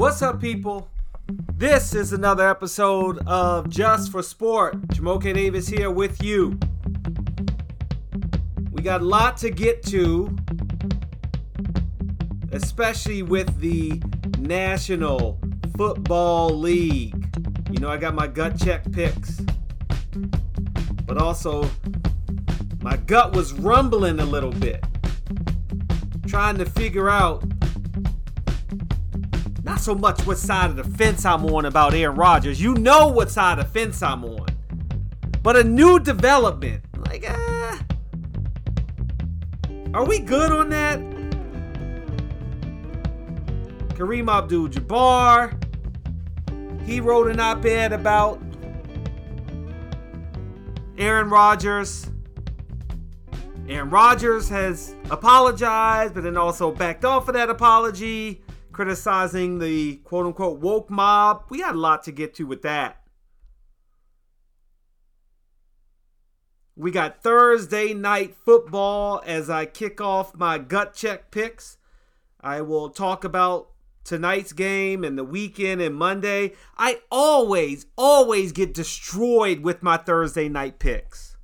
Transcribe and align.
What's 0.00 0.22
up, 0.22 0.40
people? 0.40 0.88
This 1.58 1.94
is 1.94 2.14
another 2.14 2.48
episode 2.48 3.18
of 3.26 3.68
Just 3.68 4.10
for 4.10 4.22
Sport. 4.22 4.80
Jumoke 4.88 5.34
Davis 5.34 5.68
here 5.68 5.90
with 5.90 6.22
you. 6.22 6.58
We 8.72 8.80
got 8.80 9.02
a 9.02 9.04
lot 9.04 9.36
to 9.36 9.50
get 9.50 9.82
to, 9.88 10.34
especially 12.50 13.22
with 13.22 13.60
the 13.60 14.00
National 14.38 15.38
Football 15.76 16.58
League. 16.58 17.14
You 17.70 17.80
know, 17.80 17.90
I 17.90 17.98
got 17.98 18.14
my 18.14 18.26
gut 18.26 18.58
check 18.58 18.90
picks, 18.92 19.42
but 21.04 21.18
also 21.18 21.68
my 22.80 22.96
gut 22.96 23.36
was 23.36 23.52
rumbling 23.52 24.18
a 24.18 24.24
little 24.24 24.52
bit, 24.52 24.82
trying 26.26 26.56
to 26.56 26.64
figure 26.64 27.10
out 27.10 27.44
not 29.70 29.78
so 29.80 29.94
much 29.94 30.26
what 30.26 30.36
side 30.36 30.68
of 30.68 30.74
the 30.74 30.82
fence 30.82 31.24
I'm 31.24 31.44
on 31.44 31.64
about 31.64 31.94
Aaron 31.94 32.16
Rodgers. 32.16 32.60
You 32.60 32.74
know 32.74 33.06
what 33.06 33.30
side 33.30 33.60
of 33.60 33.66
the 33.66 33.70
fence 33.70 34.02
I'm 34.02 34.24
on. 34.24 34.48
But 35.44 35.54
a 35.56 35.62
new 35.62 36.00
development. 36.00 36.82
Like, 37.06 37.24
ah. 37.28 37.80
Are 39.94 40.04
we 40.04 40.18
good 40.18 40.50
on 40.50 40.70
that? 40.70 40.98
Kareem 43.90 44.28
Abdul 44.28 44.70
Jabbar. 44.70 45.54
He 46.84 46.98
wrote 46.98 47.30
an 47.30 47.38
op 47.38 47.64
ed 47.64 47.92
about 47.92 48.42
Aaron 50.98 51.30
Rodgers. 51.30 52.10
Aaron 53.68 53.88
Rodgers 53.88 54.48
has 54.48 54.96
apologized, 55.10 56.14
but 56.14 56.24
then 56.24 56.36
also 56.36 56.72
backed 56.72 57.04
off 57.04 57.28
of 57.28 57.34
that 57.34 57.48
apology 57.48 58.42
criticizing 58.80 59.58
the 59.58 59.96
quote 59.96 60.24
unquote 60.24 60.58
woke 60.58 60.88
mob. 60.88 61.44
We 61.50 61.60
had 61.60 61.74
a 61.74 61.78
lot 61.78 62.02
to 62.04 62.12
get 62.12 62.32
to 62.36 62.46
with 62.46 62.62
that. 62.62 63.02
We 66.74 66.90
got 66.90 67.22
Thursday 67.22 67.92
night 67.92 68.34
football 68.34 69.22
as 69.26 69.50
I 69.50 69.66
kick 69.66 70.00
off 70.00 70.34
my 70.34 70.56
gut 70.56 70.94
check 70.94 71.30
picks. 71.30 71.76
I 72.40 72.62
will 72.62 72.88
talk 72.88 73.22
about 73.22 73.68
tonight's 74.02 74.54
game 74.54 75.04
and 75.04 75.18
the 75.18 75.24
weekend 75.24 75.82
and 75.82 75.94
Monday. 75.94 76.54
I 76.78 77.02
always, 77.10 77.84
always 77.98 78.50
get 78.50 78.72
destroyed 78.72 79.60
with 79.60 79.82
my 79.82 79.98
Thursday 79.98 80.48
night 80.48 80.78
picks. 80.78 81.36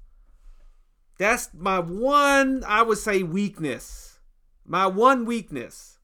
That's 1.18 1.50
my 1.52 1.80
one, 1.80 2.64
I 2.66 2.80
would 2.80 2.96
say, 2.96 3.22
weakness. 3.22 4.20
My 4.64 4.86
one 4.86 5.26
weakness. 5.26 5.95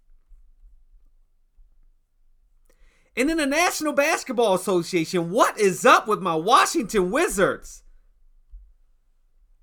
And 3.17 3.31
in 3.31 3.37
the 3.37 3.47
National 3.47 3.93
Basketball 3.93 4.55
Association, 4.55 5.31
what 5.31 5.59
is 5.59 5.85
up 5.85 6.09
with 6.09 6.21
my 6.21 6.35
Washington 6.35 7.11
Wizards? 7.11 7.83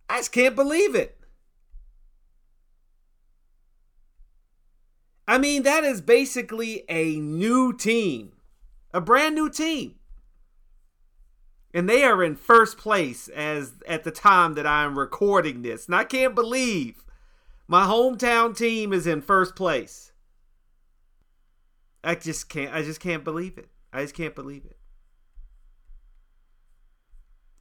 I 0.07 0.17
just 0.17 0.31
can't 0.31 0.55
believe 0.55 0.95
it. 0.95 1.19
I 5.27 5.37
mean, 5.37 5.63
that 5.63 5.83
is 5.83 6.01
basically 6.01 6.83
a 6.89 7.17
new 7.17 7.75
team, 7.75 8.31
a 8.93 9.01
brand 9.01 9.35
new 9.35 9.49
team. 9.49 9.95
And 11.71 11.87
they 11.87 12.03
are 12.03 12.23
in 12.23 12.35
first 12.35 12.79
place 12.79 13.27
as 13.27 13.73
at 13.87 14.03
the 14.03 14.11
time 14.11 14.55
that 14.55 14.65
I 14.65 14.83
am 14.83 14.97
recording 14.97 15.61
this. 15.61 15.85
And 15.85 15.95
I 15.95 16.03
can't 16.03 16.33
believe 16.33 17.03
my 17.67 17.85
hometown 17.85 18.57
team 18.57 18.91
is 18.91 19.05
in 19.05 19.21
first 19.21 19.55
place. 19.55 20.08
I 22.03 22.15
just 22.15 22.49
can't. 22.49 22.73
I 22.73 22.81
just 22.81 22.99
can't 22.99 23.23
believe 23.23 23.57
it. 23.57 23.69
I 23.91 24.01
just 24.03 24.15
can't 24.15 24.35
believe 24.35 24.65
it. 24.65 24.77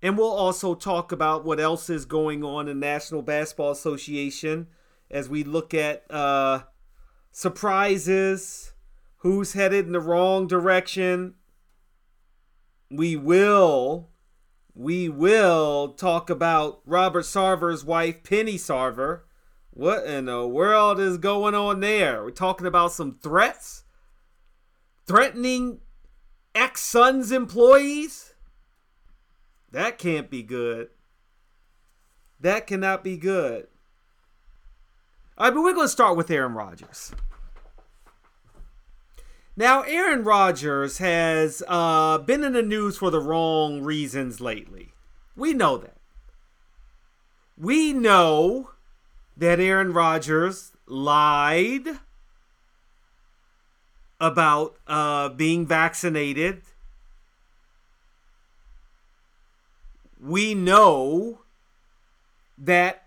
And 0.00 0.16
we'll 0.16 0.30
also 0.30 0.74
talk 0.74 1.10
about 1.10 1.44
what 1.44 1.58
else 1.58 1.90
is 1.90 2.04
going 2.04 2.44
on 2.44 2.68
in 2.68 2.78
the 2.78 2.86
National 2.86 3.22
Basketball 3.22 3.72
Association 3.72 4.68
as 5.10 5.28
we 5.28 5.42
look 5.42 5.74
at 5.74 6.04
uh, 6.10 6.60
surprises, 7.32 8.72
who's 9.18 9.54
headed 9.54 9.86
in 9.86 9.92
the 9.92 10.00
wrong 10.00 10.46
direction. 10.46 11.34
We 12.90 13.16
will, 13.16 14.10
we 14.72 15.08
will 15.08 15.94
talk 15.94 16.30
about 16.30 16.80
Robert 16.86 17.24
Sarver's 17.24 17.84
wife, 17.84 18.22
Penny 18.22 18.54
Sarver. 18.54 19.22
What 19.70 20.04
in 20.04 20.26
the 20.26 20.46
world 20.46 21.00
is 21.00 21.18
going 21.18 21.54
on 21.54 21.80
there? 21.80 22.22
We're 22.22 22.30
talking 22.30 22.66
about 22.66 22.92
some 22.92 23.18
threats 23.20 23.84
threatening 25.08 25.80
ex 26.54 26.82
Suns 26.82 27.32
employees? 27.32 28.34
That 29.72 29.98
can't 29.98 30.30
be 30.30 30.42
good. 30.42 30.88
That 32.40 32.66
cannot 32.66 33.02
be 33.02 33.16
good. 33.16 33.66
All 35.36 35.46
right, 35.46 35.54
but 35.54 35.62
we're 35.62 35.74
going 35.74 35.86
to 35.86 35.92
start 35.92 36.16
with 36.16 36.30
Aaron 36.30 36.54
Rodgers. 36.54 37.12
Now, 39.56 39.82
Aaron 39.82 40.22
Rodgers 40.22 40.98
has 40.98 41.64
uh, 41.66 42.18
been 42.18 42.44
in 42.44 42.52
the 42.52 42.62
news 42.62 42.96
for 42.98 43.10
the 43.10 43.20
wrong 43.20 43.82
reasons 43.82 44.40
lately. 44.40 44.92
We 45.34 45.52
know 45.52 45.78
that. 45.78 45.96
We 47.56 47.92
know 47.92 48.70
that 49.36 49.58
Aaron 49.58 49.92
Rodgers 49.92 50.72
lied 50.86 51.98
about 54.20 54.76
uh, 54.86 55.28
being 55.30 55.66
vaccinated. 55.66 56.62
We 60.20 60.54
know 60.54 61.40
that 62.56 63.04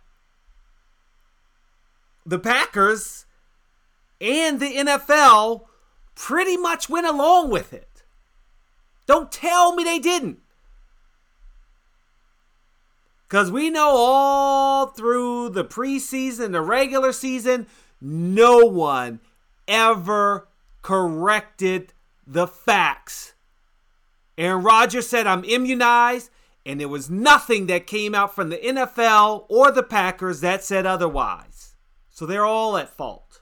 the 2.25 2.39
Packers 2.39 3.25
and 4.21 4.59
the 4.59 4.75
NFL 4.77 5.65
pretty 6.15 6.55
much 6.55 6.87
went 6.87 7.07
along 7.07 7.49
with 7.49 7.73
it. 7.73 8.03
Don't 9.07 9.31
tell 9.31 9.75
me 9.75 9.83
they 9.83 9.99
didn't. 9.99 10.39
Because 13.27 13.51
we 13.51 13.69
know 13.69 13.89
all 13.89 14.87
through 14.87 15.49
the 15.49 15.65
preseason, 15.65 16.51
the 16.51 16.61
regular 16.61 17.11
season, 17.11 17.65
no 17.99 18.57
one 18.57 19.19
ever 19.67 20.47
corrected 20.81 21.93
the 22.25 22.47
facts. 22.47 23.33
Aaron 24.37 24.63
Rodgers 24.63 25.07
said, 25.07 25.27
I'm 25.27 25.43
immunized, 25.43 26.29
and 26.65 26.79
there 26.79 26.87
was 26.87 27.09
nothing 27.09 27.67
that 27.67 27.87
came 27.87 28.15
out 28.15 28.33
from 28.33 28.49
the 28.49 28.57
NFL 28.57 29.45
or 29.49 29.71
the 29.71 29.83
Packers 29.83 30.41
that 30.41 30.63
said 30.63 30.85
otherwise. 30.85 31.75
So 32.09 32.25
they're 32.25 32.45
all 32.45 32.77
at 32.77 32.89
fault. 32.89 33.41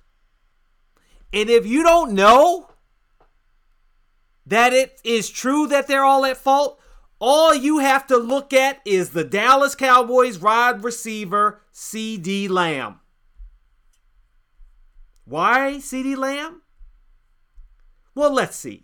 And 1.31 1.49
if 1.49 1.65
you 1.65 1.83
don't 1.83 2.13
know 2.13 2.69
that 4.45 4.73
it 4.73 4.99
is 5.03 5.29
true 5.29 5.67
that 5.67 5.87
they're 5.87 6.03
all 6.03 6.25
at 6.25 6.37
fault, 6.37 6.79
all 7.19 7.53
you 7.53 7.79
have 7.79 8.07
to 8.07 8.17
look 8.17 8.53
at 8.53 8.79
is 8.85 9.09
the 9.09 9.23
Dallas 9.23 9.75
Cowboys 9.75 10.39
wide 10.39 10.83
receiver, 10.83 11.61
CeeDee 11.73 12.49
Lamb. 12.49 13.01
Why 15.25 15.75
CeeDee 15.77 16.17
Lamb? 16.17 16.61
Well, 18.19 18.33
let's 18.33 18.57
see. 18.57 18.83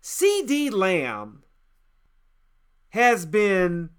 CeeDee 0.00 0.70
Lamb 0.70 1.42
has 2.90 3.26
been 3.26 3.90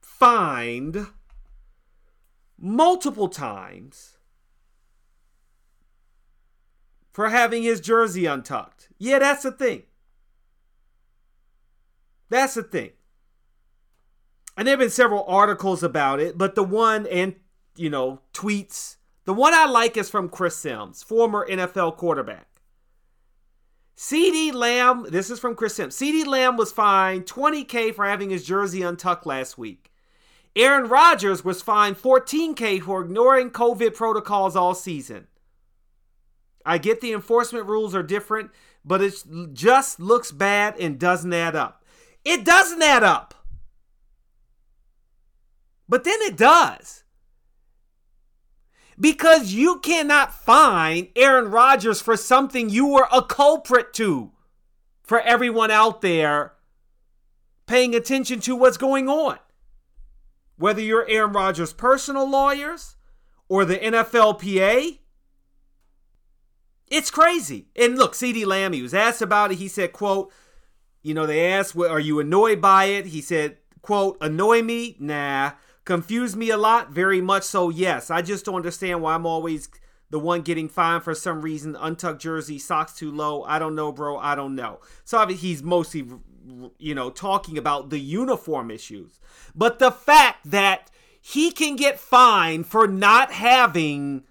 fined 0.00 1.08
multiple 2.58 3.28
times 3.28 4.16
for 7.12 7.28
having 7.28 7.62
his 7.62 7.82
jersey 7.82 8.24
untucked. 8.24 8.88
Yeah, 8.96 9.18
that's 9.18 9.42
the 9.42 9.52
thing. 9.52 9.82
That's 12.30 12.54
the 12.54 12.62
thing. 12.62 12.92
And 14.56 14.66
there 14.66 14.72
have 14.72 14.80
been 14.80 14.88
several 14.88 15.26
articles 15.28 15.82
about 15.82 16.20
it, 16.20 16.38
but 16.38 16.54
the 16.54 16.64
one 16.64 17.06
and 17.06 17.34
you 17.76 17.90
know 17.90 18.22
tweets 18.32 18.96
the 19.24 19.34
one 19.34 19.54
I 19.54 19.66
like 19.66 19.96
is 19.96 20.10
from 20.10 20.28
Chris 20.28 20.56
Sims, 20.56 21.02
former 21.02 21.46
NFL 21.48 21.96
quarterback. 21.96 22.48
CeeDee 23.96 24.52
Lamb, 24.52 25.06
this 25.08 25.30
is 25.30 25.38
from 25.38 25.54
Chris 25.54 25.76
Sims. 25.76 25.96
CeeDee 25.96 26.26
Lamb 26.26 26.56
was 26.56 26.72
fined 26.72 27.26
20K 27.26 27.94
for 27.94 28.04
having 28.04 28.30
his 28.30 28.44
jersey 28.44 28.82
untucked 28.82 29.24
last 29.24 29.56
week. 29.56 29.92
Aaron 30.56 30.88
Rodgers 30.88 31.44
was 31.44 31.62
fined 31.62 31.96
14K 31.96 32.82
for 32.82 33.02
ignoring 33.02 33.50
COVID 33.50 33.94
protocols 33.94 34.56
all 34.56 34.74
season. 34.74 35.26
I 36.66 36.78
get 36.78 37.00
the 37.00 37.12
enforcement 37.12 37.66
rules 37.66 37.94
are 37.94 38.02
different, 38.02 38.50
but 38.84 39.00
it 39.00 39.14
just 39.52 40.00
looks 40.00 40.30
bad 40.32 40.78
and 40.78 40.98
doesn't 40.98 41.32
add 41.32 41.56
up. 41.56 41.84
It 42.24 42.44
doesn't 42.44 42.82
add 42.82 43.02
up. 43.02 43.34
But 45.88 46.04
then 46.04 46.18
it 46.22 46.36
does. 46.36 47.03
Because 48.98 49.52
you 49.52 49.80
cannot 49.80 50.34
fine 50.34 51.08
Aaron 51.16 51.50
Rodgers 51.50 52.00
for 52.00 52.16
something 52.16 52.70
you 52.70 52.86
were 52.86 53.08
a 53.12 53.22
culprit 53.22 53.92
to. 53.94 54.30
For 55.02 55.20
everyone 55.20 55.70
out 55.70 56.00
there 56.00 56.52
paying 57.66 57.94
attention 57.94 58.40
to 58.40 58.56
what's 58.56 58.76
going 58.76 59.08
on. 59.08 59.38
Whether 60.56 60.80
you're 60.80 61.06
Aaron 61.08 61.32
Rodgers' 61.32 61.72
personal 61.72 62.28
lawyers 62.28 62.96
or 63.48 63.64
the 63.64 63.76
NFLPA, 63.76 64.98
it's 66.88 67.10
crazy. 67.10 67.68
And 67.74 67.98
look, 67.98 68.14
CeeDee 68.14 68.46
Lamb, 68.46 68.72
he 68.72 68.82
was 68.82 68.94
asked 68.94 69.20
about 69.20 69.52
it. 69.52 69.58
He 69.58 69.68
said, 69.68 69.92
quote, 69.92 70.32
you 71.02 71.12
know, 71.12 71.26
they 71.26 71.52
asked, 71.52 71.76
are 71.76 72.00
you 72.00 72.20
annoyed 72.20 72.60
by 72.60 72.84
it? 72.84 73.06
He 73.06 73.20
said, 73.20 73.58
quote, 73.82 74.16
annoy 74.20 74.62
me? 74.62 74.96
Nah. 74.98 75.52
Confuse 75.84 76.34
me 76.34 76.50
a 76.50 76.56
lot? 76.56 76.90
Very 76.90 77.20
much 77.20 77.42
so, 77.42 77.68
yes. 77.68 78.10
I 78.10 78.22
just 78.22 78.44
don't 78.44 78.56
understand 78.56 79.02
why 79.02 79.14
I'm 79.14 79.26
always 79.26 79.68
the 80.10 80.18
one 80.18 80.42
getting 80.42 80.68
fined 80.68 81.02
for 81.02 81.14
some 81.14 81.42
reason. 81.42 81.76
Untucked 81.76 82.22
jersey, 82.22 82.58
socks 82.58 82.94
too 82.94 83.10
low. 83.10 83.42
I 83.44 83.58
don't 83.58 83.74
know, 83.74 83.92
bro. 83.92 84.16
I 84.18 84.34
don't 84.34 84.54
know. 84.54 84.80
So 85.04 85.26
he's 85.26 85.62
mostly, 85.62 86.06
you 86.78 86.94
know, 86.94 87.10
talking 87.10 87.58
about 87.58 87.90
the 87.90 87.98
uniform 87.98 88.70
issues. 88.70 89.20
But 89.54 89.78
the 89.78 89.90
fact 89.90 90.50
that 90.50 90.90
he 91.20 91.50
can 91.50 91.76
get 91.76 91.98
fined 91.98 92.66
for 92.66 92.86
not 92.86 93.32
having 93.32 94.24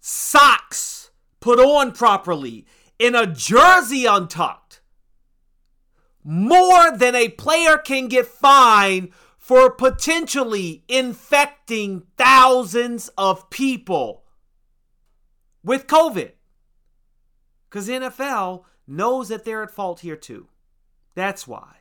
socks 0.00 1.10
put 1.40 1.58
on 1.58 1.92
properly 1.92 2.66
in 2.98 3.14
a 3.14 3.26
jersey 3.26 4.06
untucked 4.06 4.80
more 6.24 6.96
than 6.96 7.14
a 7.14 7.28
player 7.28 7.78
can 7.78 8.08
get 8.08 8.26
fined 8.26 9.10
for 9.48 9.70
potentially 9.70 10.84
infecting 10.88 12.02
thousands 12.18 13.08
of 13.16 13.48
people 13.48 14.22
with 15.64 15.86
COVID. 15.86 16.32
Because 17.64 17.88
NFL 17.88 18.64
knows 18.86 19.30
that 19.30 19.46
they're 19.46 19.62
at 19.62 19.70
fault 19.70 20.00
here 20.00 20.16
too. 20.16 20.48
That's 21.14 21.48
why. 21.48 21.76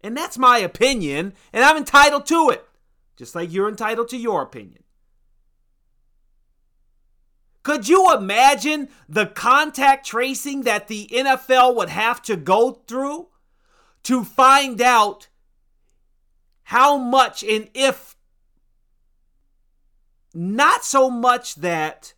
And 0.00 0.16
that's 0.16 0.38
my 0.38 0.60
opinion, 0.60 1.34
and 1.52 1.62
I'm 1.62 1.76
entitled 1.76 2.24
to 2.24 2.48
it, 2.48 2.66
just 3.18 3.34
like 3.34 3.52
you're 3.52 3.68
entitled 3.68 4.08
to 4.08 4.16
your 4.16 4.40
opinion. 4.40 4.82
Could 7.62 7.86
you 7.86 8.14
imagine 8.14 8.88
the 9.10 9.26
contact 9.26 10.06
tracing 10.06 10.62
that 10.62 10.88
the 10.88 11.06
NFL 11.12 11.76
would 11.76 11.90
have 11.90 12.22
to 12.22 12.36
go 12.36 12.80
through 12.86 13.28
to 14.04 14.24
find 14.24 14.80
out 14.80 15.28
how 16.70 16.96
much 16.96 17.42
and 17.42 17.68
if 17.74 18.16
not 20.32 20.84
so 20.84 21.10
much 21.10 21.56
that 21.56 22.14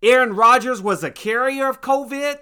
Aaron 0.00 0.36
Rodgers 0.36 0.80
was 0.80 1.02
a 1.02 1.10
carrier 1.10 1.68
of 1.68 1.80
COVID, 1.80 2.38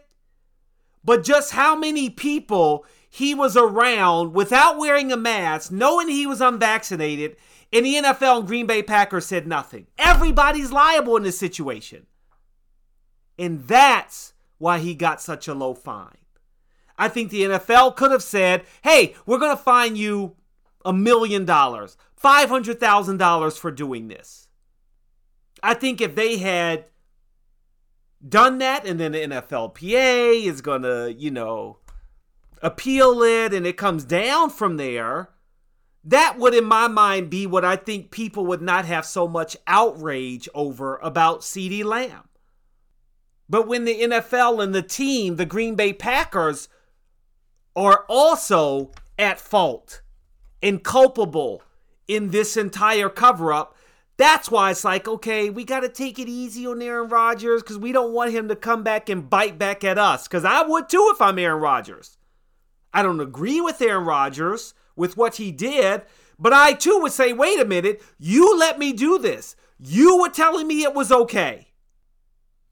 but 1.03 1.25
just 1.25 1.53
how 1.53 1.75
many 1.75 2.11
people 2.11 2.85
he 3.09 3.35
was 3.35 3.57
around 3.57 4.35
without 4.35 4.77
wearing 4.77 5.11
a 5.11 5.17
mask, 5.17 5.73
knowing 5.73 6.09
he 6.09 6.27
was 6.27 6.43
unvaccinated, 6.43 7.39
and 7.73 7.87
the 7.87 7.95
NFL 7.95 8.41
and 8.41 8.47
Green 8.47 8.67
Bay 8.67 8.83
Packers 8.83 9.25
said 9.25 9.47
nothing. 9.47 9.87
Everybody's 9.97 10.71
liable 10.71 11.17
in 11.17 11.23
this 11.23 11.39
situation. 11.39 12.05
And 13.39 13.67
that's 13.67 14.35
why 14.59 14.81
he 14.81 14.95
got 14.95 15.23
such 15.23 15.49
a 15.49 15.55
low 15.55 15.73
fine. 15.73 16.19
I 16.99 17.09
think 17.09 17.31
the 17.31 17.45
NFL 17.45 17.97
could 17.97 18.11
have 18.11 18.23
said, 18.23 18.65
hey, 18.83 19.15
we're 19.25 19.39
going 19.39 19.57
to 19.57 19.63
fine 19.63 19.97
you 19.97 20.37
a 20.85 20.93
million 20.93 21.45
dollars, 21.45 21.97
$500,000 22.23 23.59
for 23.59 23.71
doing 23.71 24.09
this. 24.09 24.49
I 25.63 25.75
think 25.75 26.01
if 26.01 26.15
they 26.15 26.39
had 26.39 26.87
done 28.27 28.59
that 28.59 28.87
and 28.87 28.99
then 28.99 29.13
the 29.13 29.19
NFLPA 29.19 30.45
is 30.45 30.61
going 30.61 30.83
to, 30.83 31.15
you 31.17 31.31
know, 31.31 31.79
appeal 32.63 33.23
it 33.23 33.53
and 33.55 33.67
it 33.67 33.77
comes 33.77 34.05
down 34.05 34.51
from 34.51 34.77
there, 34.77 35.31
that 36.05 36.39
would, 36.39 36.55
in 36.55 36.65
my 36.65 36.89
mind, 36.89 37.29
be 37.29 37.47
what 37.47 37.65
I 37.65 37.77
think 37.77 38.11
people 38.11 38.47
would 38.47 38.63
not 38.63 38.87
have 38.87 39.05
so 39.05 39.29
much 39.29 39.57
outrage 39.67 40.49
over 40.55 40.97
about 40.97 41.41
CeeDee 41.41 41.85
Lamb. 41.85 42.29
But 43.49 43.67
when 43.67 43.85
the 43.85 44.01
NFL 44.01 44.63
and 44.63 44.75
the 44.75 44.83
team, 44.83 45.37
the 45.37 45.45
Green 45.45 45.75
Bay 45.75 45.93
Packers, 45.93 46.69
are 47.77 48.05
also 48.09 48.93
at 49.19 49.39
fault 49.39 50.01
and 50.63 50.83
culpable 50.83 51.63
in 52.09 52.31
this 52.31 52.57
entire 52.57 53.09
cover 53.09 53.53
up, 53.53 53.77
that's 54.17 54.51
why 54.51 54.71
it's 54.71 54.85
like, 54.85 55.09
okay, 55.09 55.49
we 55.49 55.65
got 55.65 55.81
to 55.81 55.89
take 55.89 56.19
it 56.19 56.29
easy 56.29 56.67
on 56.67 56.83
Aaron 56.83 57.09
Rodgers 57.09 57.63
because 57.63 57.79
we 57.79 57.93
don't 57.93 58.13
want 58.13 58.33
him 58.33 58.49
to 58.49 58.57
come 58.57 58.83
back 58.83 59.09
and 59.09 59.31
bite 59.31 59.59
back 59.59 59.83
at 59.83 59.97
us. 59.97 60.29
Because 60.29 60.45
I 60.45 60.63
would 60.63 60.89
too 60.89 61.11
if 61.15 61.23
I'm 61.23 61.39
Aaron 61.39 61.63
Rodgers. 61.63 62.19
I 62.93 63.03
don't 63.03 63.21
agree 63.21 63.61
with 63.61 63.81
Aaron 63.81 64.05
Rodgers 64.05 64.75
with 64.95 65.17
what 65.17 65.37
he 65.37 65.53
did, 65.53 66.03
but 66.39 66.53
I 66.53 66.75
too 66.75 66.99
would 67.01 67.13
say, 67.13 67.33
wait 67.33 67.61
a 67.61 67.65
minute, 67.65 68.03
you 68.19 68.59
let 68.59 68.79
me 68.79 68.93
do 68.93 69.19
this. 69.19 69.57
You 69.79 70.21
were 70.21 70.29
telling 70.29 70.67
me 70.67 70.83
it 70.83 70.93
was 70.93 71.11
okay. 71.11 71.69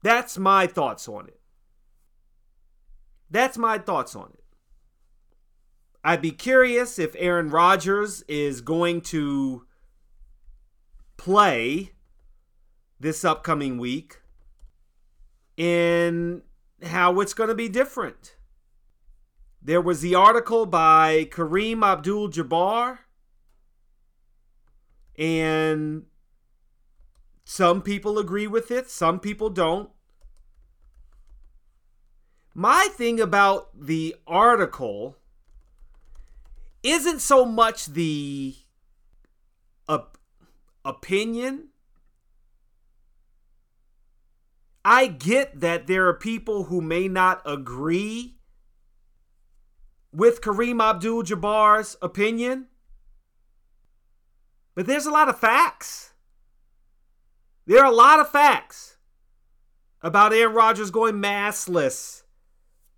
That's 0.03 0.37
my 0.37 0.67
thoughts 0.67 1.07
on 1.07 1.27
it. 1.27 1.39
That's 3.31 3.57
my 3.57 3.77
thoughts 3.77 4.15
on 4.15 4.29
it. 4.33 4.38
I'd 6.03 6.21
be 6.21 6.31
curious 6.31 6.97
if 6.97 7.15
Aaron 7.17 7.49
Rodgers 7.49 8.23
is 8.27 8.61
going 8.61 9.01
to 9.01 9.65
play 11.17 11.91
this 12.99 13.25
upcoming 13.25 13.77
week 13.77 14.21
in 15.57 16.41
how 16.83 17.19
it's 17.19 17.33
going 17.33 17.49
to 17.49 17.55
be 17.55 17.67
different. 17.67 18.37
There 19.61 19.81
was 19.81 19.99
the 19.99 20.15
article 20.15 20.65
by 20.65 21.27
Kareem 21.29 21.83
Abdul 21.83 22.29
Jabbar, 22.29 22.99
and 25.17 26.05
some 27.43 27.81
people 27.81 28.17
agree 28.17 28.47
with 28.47 28.71
it, 28.71 28.89
some 28.89 29.19
people 29.19 29.49
don't. 29.49 29.89
My 32.53 32.87
thing 32.93 33.19
about 33.19 33.69
the 33.77 34.15
article 34.25 35.17
isn't 36.83 37.19
so 37.19 37.45
much 37.45 37.87
the 37.87 38.55
op- 39.87 40.17
opinion. 40.85 41.69
I 44.85 45.07
get 45.07 45.59
that 45.59 45.87
there 45.87 46.07
are 46.07 46.13
people 46.13 46.65
who 46.65 46.81
may 46.81 47.07
not 47.07 47.41
agree 47.45 48.37
with 50.11 50.41
Kareem 50.41 50.81
Abdul 50.81 51.23
Jabbar's 51.23 51.97
opinion, 52.01 52.67
but 54.73 54.87
there's 54.87 55.05
a 55.05 55.11
lot 55.11 55.29
of 55.29 55.39
facts. 55.39 56.13
There 57.65 57.79
are 57.83 57.91
a 57.91 57.95
lot 57.95 58.19
of 58.19 58.29
facts 58.29 58.97
about 60.01 60.33
Aaron 60.33 60.55
Rodgers 60.55 60.89
going 60.89 61.15
maskless 61.15 62.23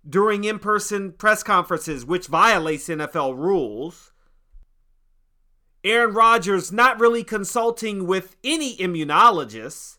during 0.08 0.44
in 0.44 0.58
person 0.58 1.12
press 1.12 1.42
conferences, 1.42 2.04
which 2.04 2.26
violates 2.26 2.88
NFL 2.88 3.36
rules. 3.36 4.12
Aaron 5.84 6.14
Rodgers 6.14 6.70
not 6.70 7.00
really 7.00 7.24
consulting 7.24 8.06
with 8.06 8.36
any 8.44 8.76
immunologists 8.76 9.98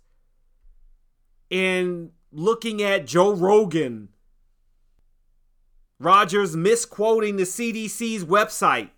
and 1.51 2.11
looking 2.31 2.81
at 2.81 3.05
Joe 3.05 3.33
Rogan. 3.33 4.09
Rodgers 5.99 6.55
misquoting 6.55 7.37
the 7.37 7.43
CDC's 7.43 8.25
website 8.25 8.89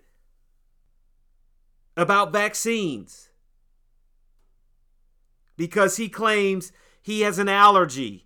about 1.97 2.31
vaccines 2.31 3.29
because 5.57 5.97
he 5.97 6.09
claims 6.09 6.71
he 7.01 7.21
has 7.21 7.37
an 7.37 7.49
allergy 7.49 8.24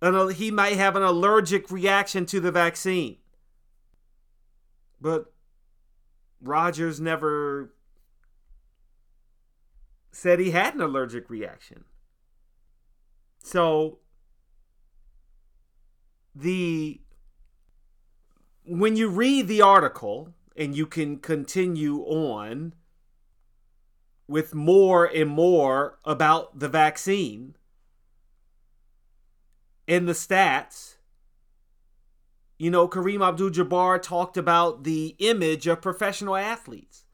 and 0.00 0.32
he 0.32 0.50
might 0.50 0.76
have 0.76 0.96
an 0.96 1.02
allergic 1.02 1.70
reaction 1.70 2.26
to 2.26 2.40
the 2.40 2.52
vaccine. 2.52 3.16
But 5.00 5.32
Rodgers 6.40 7.00
never 7.00 7.72
said 10.12 10.40
he 10.40 10.50
had 10.50 10.74
an 10.74 10.80
allergic 10.80 11.30
reaction. 11.30 11.84
So 13.38 13.98
the 16.34 17.00
when 18.64 18.96
you 18.96 19.08
read 19.08 19.48
the 19.48 19.62
article 19.62 20.34
and 20.56 20.76
you 20.76 20.86
can 20.86 21.18
continue 21.18 22.00
on 22.02 22.74
with 24.26 24.54
more 24.54 25.06
and 25.06 25.30
more 25.30 25.98
about 26.04 26.58
the 26.58 26.68
vaccine 26.68 27.56
in 29.88 30.04
the 30.04 30.12
stats, 30.12 30.96
you 32.58 32.70
know, 32.70 32.86
Kareem 32.86 33.26
Abdul 33.26 33.50
Jabbar 33.50 34.00
talked 34.00 34.36
about 34.36 34.84
the 34.84 35.16
image 35.18 35.66
of 35.66 35.80
professional 35.80 36.36
athletes. 36.36 37.06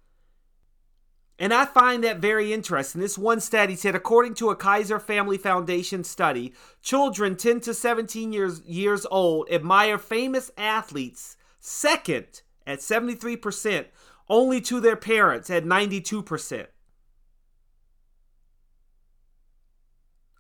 And 1.38 1.54
I 1.54 1.66
find 1.66 2.02
that 2.02 2.18
very 2.18 2.52
interesting. 2.52 3.00
This 3.00 3.16
one 3.16 3.40
study 3.40 3.76
said, 3.76 3.94
according 3.94 4.34
to 4.34 4.50
a 4.50 4.56
Kaiser 4.56 4.98
Family 4.98 5.38
Foundation 5.38 6.02
study, 6.02 6.52
children 6.82 7.36
10 7.36 7.60
to 7.60 7.74
17 7.74 8.32
years, 8.32 8.60
years 8.66 9.06
old 9.10 9.48
admire 9.50 9.98
famous 9.98 10.50
athletes 10.56 11.36
second 11.60 12.42
at 12.66 12.80
73%, 12.80 13.86
only 14.28 14.60
to 14.62 14.80
their 14.80 14.96
parents 14.96 15.48
at 15.50 15.64
92%. 15.64 16.66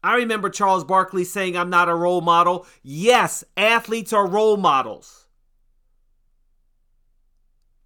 I 0.04 0.16
remember 0.16 0.50
Charles 0.50 0.84
Barkley 0.84 1.24
saying, 1.24 1.56
I'm 1.56 1.70
not 1.70 1.88
a 1.88 1.94
role 1.94 2.20
model. 2.20 2.66
Yes, 2.82 3.42
athletes 3.56 4.12
are 4.12 4.28
role 4.28 4.58
models. 4.58 5.28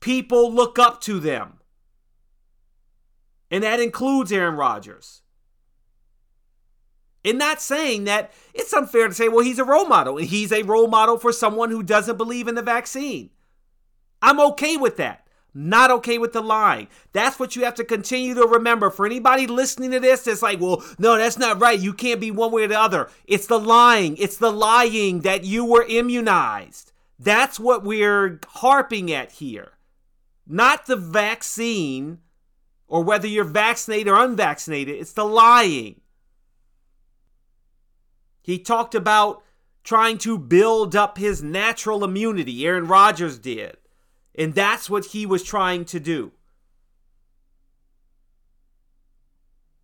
People 0.00 0.52
look 0.52 0.80
up 0.80 1.00
to 1.02 1.20
them. 1.20 1.60
And 3.52 3.62
that 3.62 3.78
includes 3.78 4.32
Aaron 4.32 4.56
Rodgers. 4.56 5.22
In 7.22 7.38
not 7.38 7.62
saying 7.62 8.02
that 8.04 8.32
it's 8.52 8.72
unfair 8.72 9.06
to 9.06 9.14
say, 9.14 9.28
well, 9.28 9.44
he's 9.44 9.60
a 9.60 9.64
role 9.64 9.86
model, 9.86 10.16
he's 10.16 10.50
a 10.50 10.64
role 10.64 10.88
model 10.88 11.18
for 11.18 11.30
someone 11.30 11.70
who 11.70 11.84
doesn't 11.84 12.16
believe 12.16 12.48
in 12.48 12.56
the 12.56 12.62
vaccine. 12.62 13.30
I'm 14.20 14.40
okay 14.40 14.76
with 14.76 14.96
that. 14.96 15.27
Not 15.60 15.90
okay 15.90 16.18
with 16.18 16.34
the 16.34 16.40
lying. 16.40 16.86
That's 17.12 17.40
what 17.40 17.56
you 17.56 17.64
have 17.64 17.74
to 17.74 17.84
continue 17.84 18.32
to 18.34 18.46
remember. 18.46 18.90
For 18.90 19.04
anybody 19.04 19.48
listening 19.48 19.90
to 19.90 19.98
this, 19.98 20.24
it's 20.28 20.40
like, 20.40 20.60
well, 20.60 20.84
no, 21.00 21.18
that's 21.18 21.36
not 21.36 21.60
right. 21.60 21.80
You 21.80 21.92
can't 21.92 22.20
be 22.20 22.30
one 22.30 22.52
way 22.52 22.62
or 22.62 22.68
the 22.68 22.78
other. 22.78 23.10
It's 23.26 23.48
the 23.48 23.58
lying. 23.58 24.16
It's 24.18 24.36
the 24.36 24.52
lying 24.52 25.22
that 25.22 25.42
you 25.42 25.64
were 25.64 25.84
immunized. 25.88 26.92
That's 27.18 27.58
what 27.58 27.82
we're 27.82 28.38
harping 28.46 29.10
at 29.10 29.32
here. 29.32 29.72
Not 30.46 30.86
the 30.86 30.94
vaccine 30.94 32.18
or 32.86 33.02
whether 33.02 33.26
you're 33.26 33.42
vaccinated 33.42 34.06
or 34.06 34.24
unvaccinated. 34.24 34.94
It's 34.94 35.12
the 35.12 35.24
lying. 35.24 36.02
He 38.42 38.60
talked 38.60 38.94
about 38.94 39.42
trying 39.82 40.18
to 40.18 40.38
build 40.38 40.94
up 40.94 41.18
his 41.18 41.42
natural 41.42 42.04
immunity. 42.04 42.64
Aaron 42.64 42.86
Rodgers 42.86 43.40
did. 43.40 43.76
And 44.38 44.54
that's 44.54 44.88
what 44.88 45.06
he 45.06 45.26
was 45.26 45.42
trying 45.42 45.84
to 45.86 45.98
do. 45.98 46.30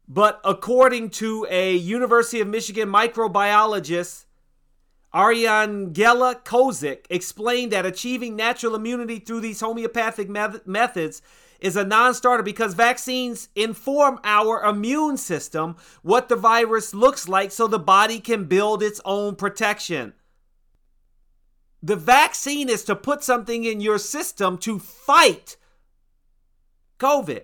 But 0.07 0.41
according 0.45 1.11
to 1.11 1.45
a 1.51 1.75
University 1.75 2.41
of 2.41 2.47
Michigan 2.47 2.89
microbiologist, 2.89 4.27
Ariangela 5.13 6.45
Kozik 6.45 7.07
explained 7.11 7.73
that 7.73 7.87
achieving 7.87 8.37
natural 8.37 8.77
immunity 8.77 9.19
through 9.19 9.41
these 9.41 9.61
homeopathic 9.61 10.29
methods 10.29 11.21
is 11.59 11.77
a 11.77 11.85
non 11.85 12.15
starter 12.15 12.43
because 12.43 12.75
vaccines 12.75 13.49
inform 13.57 14.21
our 14.23 14.63
immune 14.65 15.17
system 15.17 15.77
what 16.03 16.29
the 16.29 16.37
virus 16.37 16.95
looks 16.95 17.29
like 17.29 17.51
so 17.51 17.67
the 17.67 17.79
body 17.79 18.21
can 18.21 18.45
build 18.45 18.83
its 18.83 19.01
own 19.05 19.35
protection. 19.35 20.13
The 21.85 21.97
vaccine 21.97 22.71
is 22.71 22.83
to 22.85 22.97
put 22.97 23.23
something 23.23 23.65
in 23.65 23.83
your 23.83 23.99
system 23.99 24.57
to 24.59 24.79
fight 24.79 25.59
COVID. 26.99 27.43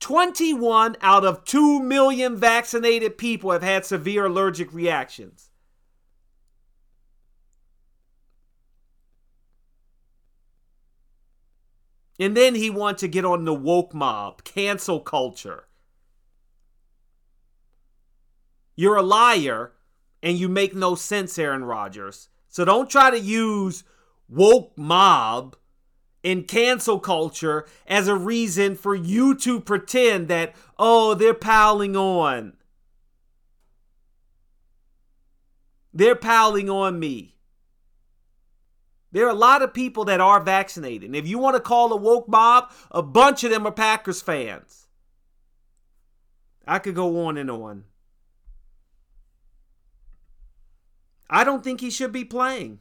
21 0.00 0.96
out 1.00 1.24
of 1.24 1.44
2 1.44 1.80
million 1.80 2.36
vaccinated 2.36 3.16
people 3.16 3.52
have 3.52 3.62
had 3.62 3.86
severe 3.86 4.26
allergic 4.26 4.72
reactions. 4.72 5.51
And 12.22 12.36
then 12.36 12.54
he 12.54 12.70
wants 12.70 13.00
to 13.00 13.08
get 13.08 13.24
on 13.24 13.44
the 13.44 13.52
woke 13.52 13.92
mob, 13.92 14.44
cancel 14.44 15.00
culture. 15.00 15.64
You're 18.76 18.94
a 18.94 19.02
liar 19.02 19.72
and 20.22 20.38
you 20.38 20.48
make 20.48 20.72
no 20.72 20.94
sense, 20.94 21.36
Aaron 21.36 21.64
Rodgers. 21.64 22.28
So 22.46 22.64
don't 22.64 22.88
try 22.88 23.10
to 23.10 23.18
use 23.18 23.82
woke 24.28 24.70
mob 24.78 25.56
and 26.22 26.46
cancel 26.46 27.00
culture 27.00 27.66
as 27.88 28.06
a 28.06 28.14
reason 28.14 28.76
for 28.76 28.94
you 28.94 29.34
to 29.38 29.58
pretend 29.58 30.28
that, 30.28 30.54
oh, 30.78 31.14
they're 31.14 31.34
piling 31.34 31.96
on. 31.96 32.52
They're 35.92 36.14
piling 36.14 36.70
on 36.70 37.00
me. 37.00 37.31
There 39.12 39.26
are 39.26 39.30
a 39.30 39.34
lot 39.34 39.62
of 39.62 39.74
people 39.74 40.06
that 40.06 40.20
are 40.20 40.40
vaccinated. 40.40 41.04
And 41.04 41.16
if 41.16 41.26
you 41.26 41.38
want 41.38 41.54
to 41.56 41.60
call 41.60 41.92
a 41.92 41.96
woke 41.96 42.28
mob, 42.28 42.72
a 42.90 43.02
bunch 43.02 43.44
of 43.44 43.50
them 43.50 43.66
are 43.66 43.72
Packers 43.72 44.22
fans. 44.22 44.88
I 46.66 46.78
could 46.78 46.94
go 46.94 47.26
on 47.26 47.36
and 47.36 47.50
on. 47.50 47.84
I 51.28 51.44
don't 51.44 51.62
think 51.62 51.80
he 51.80 51.90
should 51.90 52.12
be 52.12 52.24
playing. 52.24 52.80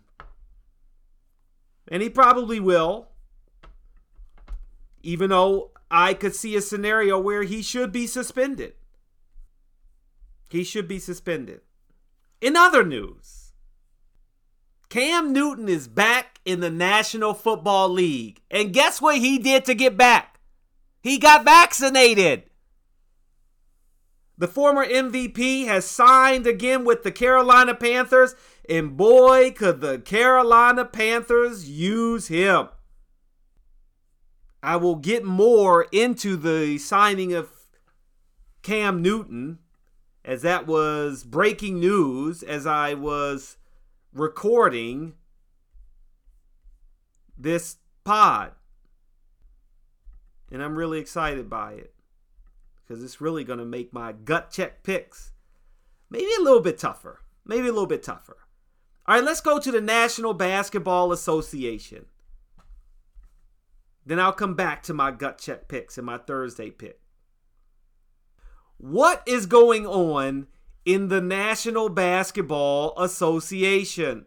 And 1.89 2.01
he 2.01 2.09
probably 2.09 2.59
will. 2.59 3.09
Even 5.03 5.31
though 5.31 5.71
I 5.89 6.13
could 6.13 6.35
see 6.35 6.55
a 6.55 6.61
scenario 6.61 7.19
where 7.19 7.43
he 7.43 7.61
should 7.61 7.91
be 7.91 8.07
suspended. 8.07 8.75
He 10.47 10.63
should 10.63 10.87
be 10.87 10.99
suspended. 10.99 11.61
In 12.39 12.55
other 12.55 12.83
news, 12.83 13.50
Cam 14.91 15.31
Newton 15.31 15.69
is 15.69 15.87
back 15.87 16.41
in 16.43 16.59
the 16.59 16.69
National 16.69 17.33
Football 17.33 17.87
League. 17.87 18.41
And 18.51 18.73
guess 18.73 19.01
what 19.01 19.19
he 19.19 19.37
did 19.37 19.63
to 19.63 19.73
get 19.73 19.95
back? 19.95 20.37
He 21.01 21.17
got 21.17 21.45
vaccinated. 21.45 22.43
The 24.37 24.49
former 24.49 24.85
MVP 24.85 25.65
has 25.65 25.89
signed 25.89 26.45
again 26.45 26.83
with 26.83 27.03
the 27.03 27.11
Carolina 27.13 27.73
Panthers, 27.73 28.35
and 28.67 28.97
boy, 28.97 29.51
could 29.51 29.79
the 29.79 29.99
Carolina 29.99 30.83
Panthers 30.83 31.69
use 31.69 32.27
him. 32.27 32.67
I 34.61 34.75
will 34.75 34.97
get 34.97 35.23
more 35.23 35.87
into 35.93 36.35
the 36.35 36.77
signing 36.79 37.31
of 37.31 37.49
Cam 38.61 39.01
Newton, 39.01 39.59
as 40.25 40.41
that 40.41 40.67
was 40.67 41.23
breaking 41.23 41.79
news 41.79 42.43
as 42.43 42.67
I 42.67 42.93
was 42.93 43.55
recording 44.13 45.13
this 47.37 47.77
pod. 48.03 48.51
And 50.51 50.61
I'm 50.61 50.75
really 50.75 50.99
excited 50.99 51.49
by 51.49 51.73
it 51.73 51.93
because 52.81 53.03
it's 53.03 53.21
really 53.21 53.43
going 53.43 53.59
to 53.59 53.65
make 53.65 53.93
my 53.93 54.11
gut 54.11 54.51
check 54.51 54.83
picks 54.83 55.31
maybe 56.09 56.29
a 56.39 56.43
little 56.43 56.59
bit 56.59 56.77
tougher. 56.77 57.21
Maybe 57.45 57.67
a 57.67 57.71
little 57.71 57.87
bit 57.87 58.03
tougher. 58.03 58.37
All 59.07 59.15
right, 59.15 59.23
let's 59.23 59.41
go 59.41 59.59
to 59.59 59.71
the 59.71 59.81
National 59.81 60.33
Basketball 60.33 61.11
Association. 61.11 62.05
Then 64.05 64.19
I'll 64.19 64.33
come 64.33 64.55
back 64.55 64.83
to 64.83 64.93
my 64.93 65.11
gut 65.11 65.37
check 65.37 65.67
picks 65.67 65.97
and 65.97 66.05
my 66.05 66.17
Thursday 66.17 66.69
pick. 66.69 66.99
What 68.77 69.23
is 69.25 69.45
going 69.45 69.87
on 69.87 70.47
in 70.85 71.07
the 71.07 71.21
National 71.21 71.89
Basketball 71.89 72.93
Association? 72.97 74.25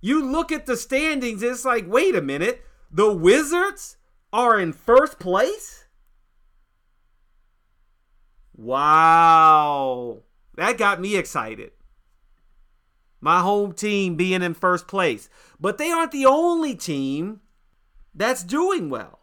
You 0.00 0.24
look 0.24 0.52
at 0.52 0.66
the 0.66 0.76
standings, 0.76 1.42
it's 1.42 1.64
like, 1.64 1.86
wait 1.88 2.14
a 2.14 2.20
minute, 2.20 2.64
the 2.90 3.12
Wizards 3.12 3.96
are 4.32 4.60
in 4.60 4.72
first 4.72 5.18
place? 5.18 5.86
Wow. 8.54 10.22
That 10.56 10.78
got 10.78 11.00
me 11.00 11.16
excited. 11.16 11.72
My 13.20 13.40
home 13.40 13.72
team 13.72 14.16
being 14.16 14.42
in 14.42 14.54
first 14.54 14.86
place. 14.86 15.28
But 15.58 15.78
they 15.78 15.90
aren't 15.90 16.12
the 16.12 16.26
only 16.26 16.74
team 16.74 17.40
that's 18.14 18.44
doing 18.44 18.90
well. 18.90 19.20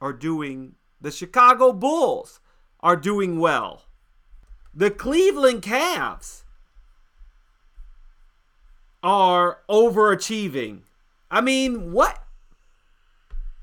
Are 0.00 0.12
doing 0.12 0.74
the 1.00 1.10
Chicago 1.10 1.72
Bulls 1.72 2.40
are 2.84 2.96
doing 2.96 3.40
well. 3.40 3.82
The 4.74 4.90
Cleveland 4.90 5.62
Cavs 5.62 6.42
are 9.02 9.60
overachieving. 9.70 10.80
I 11.30 11.40
mean, 11.40 11.92
what? 11.92 12.22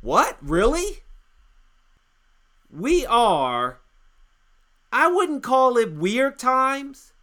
What? 0.01 0.38
Really? 0.42 1.04
We 2.74 3.06
are, 3.06 3.80
I 4.92 5.08
wouldn't 5.08 5.44
call 5.44 5.78
it 5.78 5.94
weird 5.94 6.40
times, 6.40 7.13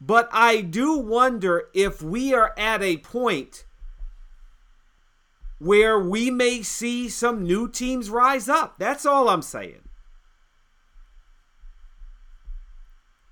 but 0.00 0.28
I 0.32 0.60
do 0.60 0.98
wonder 0.98 1.68
if 1.72 2.02
we 2.02 2.34
are 2.34 2.52
at 2.58 2.82
a 2.82 2.98
point 2.98 3.64
where 5.58 5.98
we 5.98 6.30
may 6.30 6.62
see 6.62 7.08
some 7.08 7.44
new 7.44 7.68
teams 7.68 8.10
rise 8.10 8.48
up. 8.48 8.74
That's 8.78 9.06
all 9.06 9.28
I'm 9.28 9.42
saying. 9.42 9.83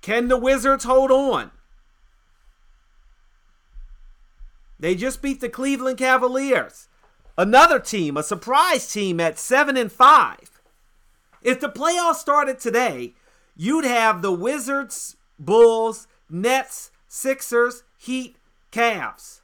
Can 0.03 0.27
the 0.27 0.37
Wizards 0.37 0.83
hold 0.83 1.11
on? 1.11 1.51
They 4.77 4.95
just 4.95 5.21
beat 5.21 5.39
the 5.39 5.47
Cleveland 5.47 5.97
Cavaliers. 5.97 6.89
Another 7.37 7.79
team, 7.79 8.17
a 8.17 8.21
surprise 8.21 8.91
team 8.91 9.21
at 9.21 9.39
7 9.39 9.77
and 9.77 9.89
5. 9.89 10.61
If 11.41 11.61
the 11.61 11.69
playoffs 11.69 12.15
started 12.15 12.59
today, 12.59 13.13
you'd 13.55 13.85
have 13.85 14.21
the 14.21 14.33
Wizards, 14.33 15.15
Bulls, 15.39 16.05
Nets, 16.29 16.91
Sixers, 17.07 17.83
Heat, 17.97 18.35
Cavs. 18.73 19.39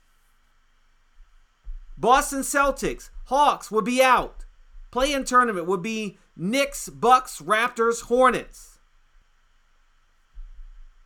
Boston 1.98 2.42
Celtics, 2.42 3.12
Hawks 3.26 3.72
would 3.72 3.86
be 3.86 4.04
out. 4.04 4.44
Play-in 4.92 5.24
tournament 5.24 5.68
would 5.68 5.82
be 5.82 6.18
Knicks, 6.36 6.90
Bucks, 6.90 7.42
Raptors, 7.42 8.04
Hornets. 8.04 8.69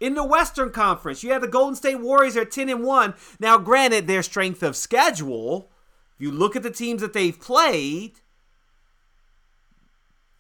In 0.04 0.16
the 0.16 0.24
Western 0.26 0.70
Conference, 0.70 1.24
you 1.24 1.32
have 1.32 1.42
the 1.42 1.48
Golden 1.48 1.78
State 1.78 2.02
Warriors 2.02 2.36
at 2.36 2.52
10 2.52 2.68
and 2.68 2.84
1. 2.84 3.14
Now, 3.40 3.58
granted, 3.58 4.06
their 4.06 4.22
strength 4.22 4.62
of 4.62 4.76
schedule, 4.76 5.72
if 6.14 6.22
you 6.22 6.30
look 6.30 6.58
at 6.58 6.62
the 6.62 6.70
teams 6.70 7.00
that 7.02 7.14
they've 7.14 7.40
played, 7.40 8.20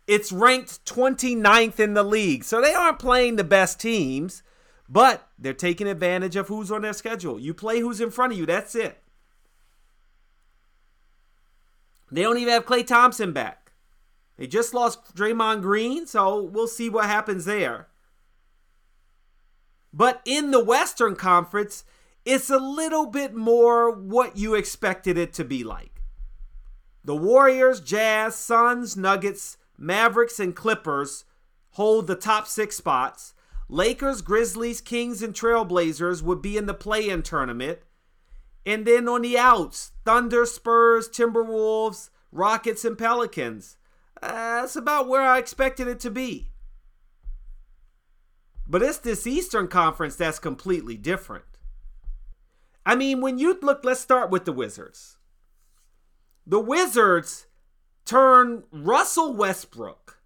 it's 0.05 0.33
ranked 0.33 0.83
29th 0.83 1.79
in 1.79 1.93
the 1.93 2.03
league. 2.03 2.43
So 2.43 2.59
they 2.59 2.73
aren't 2.73 2.99
playing 2.99 3.37
the 3.37 3.45
best 3.45 3.79
teams, 3.79 4.43
but 4.89 5.29
they're 5.39 5.53
taking 5.53 5.87
advantage 5.87 6.35
of 6.35 6.49
who's 6.49 6.69
on 6.69 6.81
their 6.81 6.91
schedule. 6.91 7.39
You 7.39 7.53
play 7.53 7.79
who's 7.79 8.01
in 8.01 8.11
front 8.11 8.33
of 8.33 8.39
you, 8.39 8.45
that's 8.45 8.75
it. 8.75 9.01
They 12.11 12.23
don't 12.23 12.37
even 12.37 12.51
have 12.51 12.65
Klay 12.65 12.85
Thompson 12.85 13.31
back. 13.31 13.71
They 14.35 14.45
just 14.45 14.73
lost 14.73 15.15
Draymond 15.15 15.61
Green, 15.61 16.05
so 16.05 16.43
we'll 16.43 16.67
see 16.67 16.89
what 16.89 17.05
happens 17.05 17.45
there. 17.45 17.87
But 19.93 20.21
in 20.25 20.51
the 20.51 20.63
Western 20.63 21.15
Conference, 21.15 21.83
it's 22.25 22.49
a 22.49 22.57
little 22.57 23.05
bit 23.05 23.35
more 23.35 23.91
what 23.91 24.37
you 24.37 24.55
expected 24.55 25.17
it 25.17 25.33
to 25.33 25.43
be 25.43 25.63
like. 25.63 26.01
The 27.03 27.15
Warriors, 27.15 27.79
Jazz, 27.79 28.35
Suns, 28.35 28.97
Nuggets, 28.97 29.57
Mavericks, 29.77 30.39
and 30.39 30.55
Clippers 30.55 31.25
hold 31.71 32.07
the 32.07 32.15
top 32.15 32.47
six 32.47 32.77
spots. 32.77 33.33
Lakers, 33.67 34.21
Grizzlies, 34.21 34.81
Kings, 34.81 35.21
and 35.21 35.33
Trailblazers 35.33 36.21
would 36.21 36.41
be 36.41 36.57
in 36.57 36.65
the 36.65 36.73
play 36.73 37.09
in 37.09 37.21
tournament. 37.21 37.79
And 38.65 38.85
then 38.85 39.09
on 39.09 39.21
the 39.21 39.37
outs, 39.37 39.91
Thunder, 40.05 40.45
Spurs, 40.45 41.09
Timberwolves, 41.09 42.09
Rockets, 42.31 42.85
and 42.85 42.97
Pelicans. 42.97 43.77
Uh, 44.21 44.61
that's 44.61 44.75
about 44.75 45.09
where 45.09 45.21
I 45.21 45.37
expected 45.37 45.87
it 45.87 45.99
to 46.01 46.09
be. 46.09 46.52
But 48.67 48.81
it's 48.81 48.97
this 48.97 49.27
Eastern 49.27 49.67
Conference 49.67 50.15
that's 50.15 50.39
completely 50.39 50.95
different. 50.95 51.45
I 52.85 52.95
mean, 52.95 53.21
when 53.21 53.37
you 53.37 53.57
look, 53.61 53.83
let's 53.83 53.99
start 53.99 54.29
with 54.29 54.45
the 54.45 54.51
Wizards. 54.51 55.17
The 56.45 56.59
Wizards 56.59 57.47
turn 58.05 58.63
Russell 58.71 59.33
Westbrook. 59.33 60.19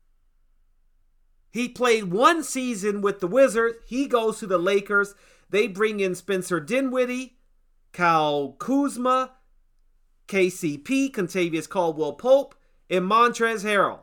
He 1.52 1.70
played 1.70 2.12
one 2.12 2.44
season 2.44 3.02
with 3.02 3.20
the 3.20 3.28
Wizards. 3.28 3.78
He 3.88 4.08
goes 4.08 4.40
to 4.40 4.48
the 4.48 4.58
Lakers. 4.58 5.16
They 5.50 5.68
bring 5.68 6.00
in 6.00 6.14
Spencer 6.16 6.60
Dinwiddie, 6.60 7.38
Kyle 7.94 8.56
Kuzma, 8.60 9.32
KCP, 10.28 11.12
Kentavious 11.12 11.70
Caldwell 11.70 12.14
Pope, 12.14 12.56
and 12.90 13.06
Montrezl 13.10 13.64
Harrell. 13.64 14.00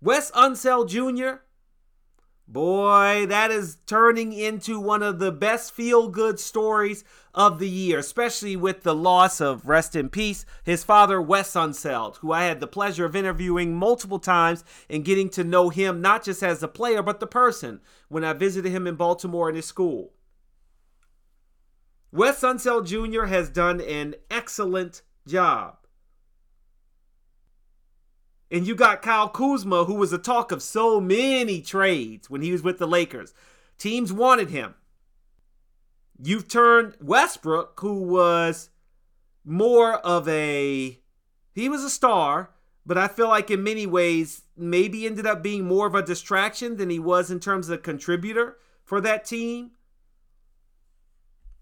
Wes 0.00 0.30
Unseld 0.30 0.88
Jr., 0.88 1.42
boy, 2.46 3.26
that 3.28 3.50
is 3.50 3.78
turning 3.84 4.32
into 4.32 4.78
one 4.78 5.02
of 5.02 5.18
the 5.18 5.32
best 5.32 5.72
feel 5.72 6.08
good 6.08 6.38
stories 6.38 7.02
of 7.34 7.58
the 7.58 7.68
year, 7.68 7.98
especially 7.98 8.54
with 8.54 8.84
the 8.84 8.94
loss 8.94 9.40
of, 9.40 9.66
rest 9.66 9.96
in 9.96 10.08
peace, 10.08 10.46
his 10.62 10.84
father, 10.84 11.20
Wes 11.20 11.52
Unseld, 11.54 12.16
who 12.18 12.30
I 12.30 12.44
had 12.44 12.60
the 12.60 12.68
pleasure 12.68 13.04
of 13.04 13.16
interviewing 13.16 13.74
multiple 13.74 14.20
times 14.20 14.62
and 14.88 15.04
getting 15.04 15.28
to 15.30 15.42
know 15.42 15.68
him 15.68 16.00
not 16.00 16.22
just 16.24 16.44
as 16.44 16.62
a 16.62 16.68
player, 16.68 17.02
but 17.02 17.18
the 17.18 17.26
person 17.26 17.80
when 18.08 18.22
I 18.22 18.34
visited 18.34 18.70
him 18.70 18.86
in 18.86 18.94
Baltimore 18.94 19.48
in 19.48 19.56
his 19.56 19.66
school. 19.66 20.12
Wes 22.12 22.40
Unseld 22.40 22.86
Jr. 22.86 23.24
has 23.24 23.50
done 23.50 23.80
an 23.80 24.14
excellent 24.30 25.02
job. 25.26 25.76
And 28.50 28.66
you 28.66 28.74
got 28.74 29.02
Kyle 29.02 29.28
Kuzma, 29.28 29.84
who 29.84 29.94
was 29.94 30.10
the 30.10 30.18
talk 30.18 30.52
of 30.52 30.62
so 30.62 31.00
many 31.00 31.60
trades 31.60 32.30
when 32.30 32.40
he 32.40 32.50
was 32.50 32.62
with 32.62 32.78
the 32.78 32.86
Lakers. 32.86 33.34
Teams 33.76 34.12
wanted 34.12 34.50
him. 34.50 34.74
You've 36.20 36.48
turned 36.48 36.94
Westbrook, 37.00 37.78
who 37.80 38.02
was 38.02 38.70
more 39.44 39.94
of 39.94 40.28
a 40.28 40.98
he 41.52 41.68
was 41.68 41.82
a 41.82 41.90
star, 41.90 42.50
but 42.86 42.96
I 42.98 43.08
feel 43.08 43.28
like 43.28 43.50
in 43.50 43.62
many 43.62 43.86
ways 43.86 44.42
maybe 44.56 45.06
ended 45.06 45.26
up 45.26 45.42
being 45.42 45.64
more 45.64 45.86
of 45.86 45.94
a 45.94 46.02
distraction 46.02 46.76
than 46.76 46.90
he 46.90 46.98
was 46.98 47.30
in 47.30 47.40
terms 47.40 47.68
of 47.68 47.78
a 47.78 47.82
contributor 47.82 48.56
for 48.84 49.00
that 49.00 49.24
team. 49.24 49.72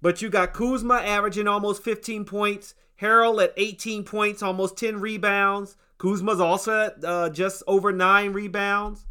But 0.01 0.23
you 0.23 0.29
got 0.29 0.53
Kuzma 0.53 0.97
averaging 0.97 1.49
almost 1.49 1.83
15 1.83 2.25
points, 2.25 2.75
Harrell 3.01 3.43
at 3.43 3.55
18 3.57 4.05
points, 4.05 4.43
almost 4.43 4.77
10 4.77 5.01
rebounds. 5.01 5.77
Kuzma's 5.99 6.41
also 6.41 6.87
at 6.87 7.05
uh, 7.05 7.31
just 7.31 7.63
over 7.67 7.93
nine 7.93 8.33
rebounds. 8.33 9.07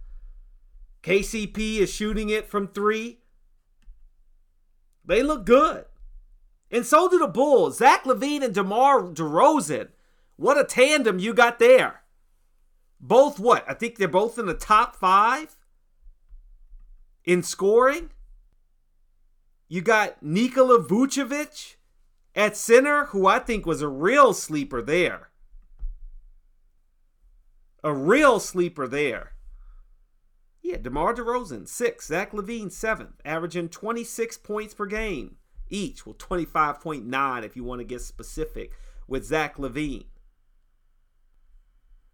KCP 1.03 1.77
is 1.79 1.93
shooting 1.93 2.29
it 2.29 2.47
from 2.47 2.67
three. 2.67 3.19
They 5.03 5.21
look 5.21 5.45
good. 5.45 5.85
And 6.71 6.85
so 6.85 7.07
do 7.07 7.19
the 7.19 7.27
Bulls. 7.27 7.77
Zach 7.77 8.03
LaVine 8.05 8.43
and 8.43 8.53
DeMar 8.53 9.03
DeRozan. 9.03 9.89
What 10.35 10.59
a 10.59 10.63
tandem 10.63 11.19
you 11.19 11.33
got 11.33 11.59
there. 11.59 12.01
Both 12.99 13.39
what? 13.39 13.63
I 13.69 13.73
think 13.73 13.97
they're 13.97 14.07
both 14.07 14.39
in 14.39 14.45
the 14.45 14.53
top 14.53 14.95
five 14.95 15.55
in 17.23 17.43
scoring. 17.43 18.09
You 19.67 19.81
got 19.81 20.21
Nikola 20.21 20.79
Vucevic 20.79 21.75
at 22.35 22.57
center, 22.57 23.05
who 23.05 23.27
I 23.27 23.39
think 23.39 23.65
was 23.65 23.81
a 23.81 23.87
real 23.87 24.33
sleeper 24.33 24.81
there. 24.81 25.29
A 27.85 27.93
real 27.93 28.39
sleeper 28.39 28.87
there. 28.87 29.33
Yeah, 30.63 30.77
DeMar 30.77 31.13
DeRozan, 31.13 31.67
six. 31.67 32.07
Zach 32.07 32.31
LaVine, 32.31 32.71
seventh, 32.71 33.21
averaging 33.23 33.69
26 33.69 34.39
points 34.39 34.73
per 34.73 34.87
game 34.87 35.35
each. 35.69 36.03
Well, 36.03 36.15
25.9 36.15 37.43
if 37.43 37.55
you 37.55 37.63
want 37.63 37.81
to 37.81 37.85
get 37.85 38.01
specific 38.01 38.71
with 39.07 39.23
Zach 39.23 39.57
LaVine. 39.57 40.05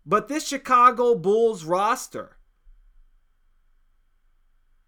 But 0.05 0.27
this 0.27 0.45
Chicago 0.45 1.15
Bulls 1.15 1.63
roster, 1.63 2.35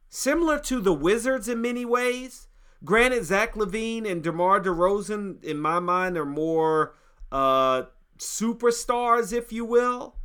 similar 0.09 0.59
to 0.59 0.81
the 0.81 0.93
Wizards 0.93 1.47
in 1.47 1.61
many 1.61 1.85
ways, 1.85 2.49
granted, 2.83 3.23
Zach 3.23 3.53
LaVine 3.53 4.05
and 4.05 4.21
DeMar 4.21 4.59
DeRozan, 4.59 5.41
in 5.45 5.59
my 5.59 5.79
mind, 5.79 6.17
are 6.17 6.25
more 6.25 6.95
uh, 7.31 7.83
superstars, 8.17 9.31
if 9.31 9.53
you 9.53 9.63
will, 9.63 10.17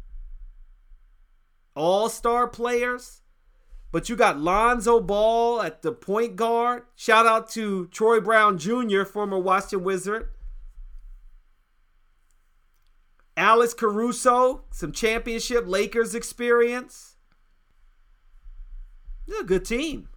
all 1.79 2.09
star 2.09 2.49
players. 2.49 3.23
But 3.91 4.11
you 4.11 4.17
got 4.17 4.38
Lonzo 4.38 5.01
Ball 5.01 5.62
at 5.62 5.81
the 5.81 5.93
point 5.93 6.37
guard. 6.37 6.83
Shout 6.95 7.25
out 7.25 7.49
to 7.53 7.87
Troy 7.87 8.21
Brown 8.21 8.59
Jr., 8.59 9.05
former 9.05 9.38
Washington 9.38 9.85
Wizard. 9.85 10.29
Alex 13.35 13.73
Caruso, 13.73 14.64
some 14.71 14.93
championship 14.93 15.64
Lakers 15.67 16.14
experience. 16.14 17.17
It's 19.27 19.41
a 19.41 19.45
good 19.45 19.64
team. 19.64 20.09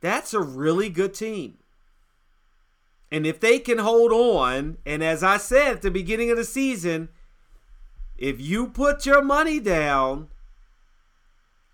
That's 0.00 0.34
a 0.34 0.40
really 0.40 0.90
good 0.90 1.14
team. 1.14 1.58
And 3.10 3.26
if 3.26 3.40
they 3.40 3.58
can 3.58 3.78
hold 3.78 4.12
on, 4.12 4.76
and 4.84 5.02
as 5.02 5.22
I 5.22 5.38
said 5.38 5.76
at 5.76 5.82
the 5.82 5.90
beginning 5.90 6.30
of 6.30 6.36
the 6.36 6.44
season, 6.44 7.08
if 8.16 8.40
you 8.40 8.68
put 8.68 9.06
your 9.06 9.22
money 9.22 9.60
down 9.60 10.28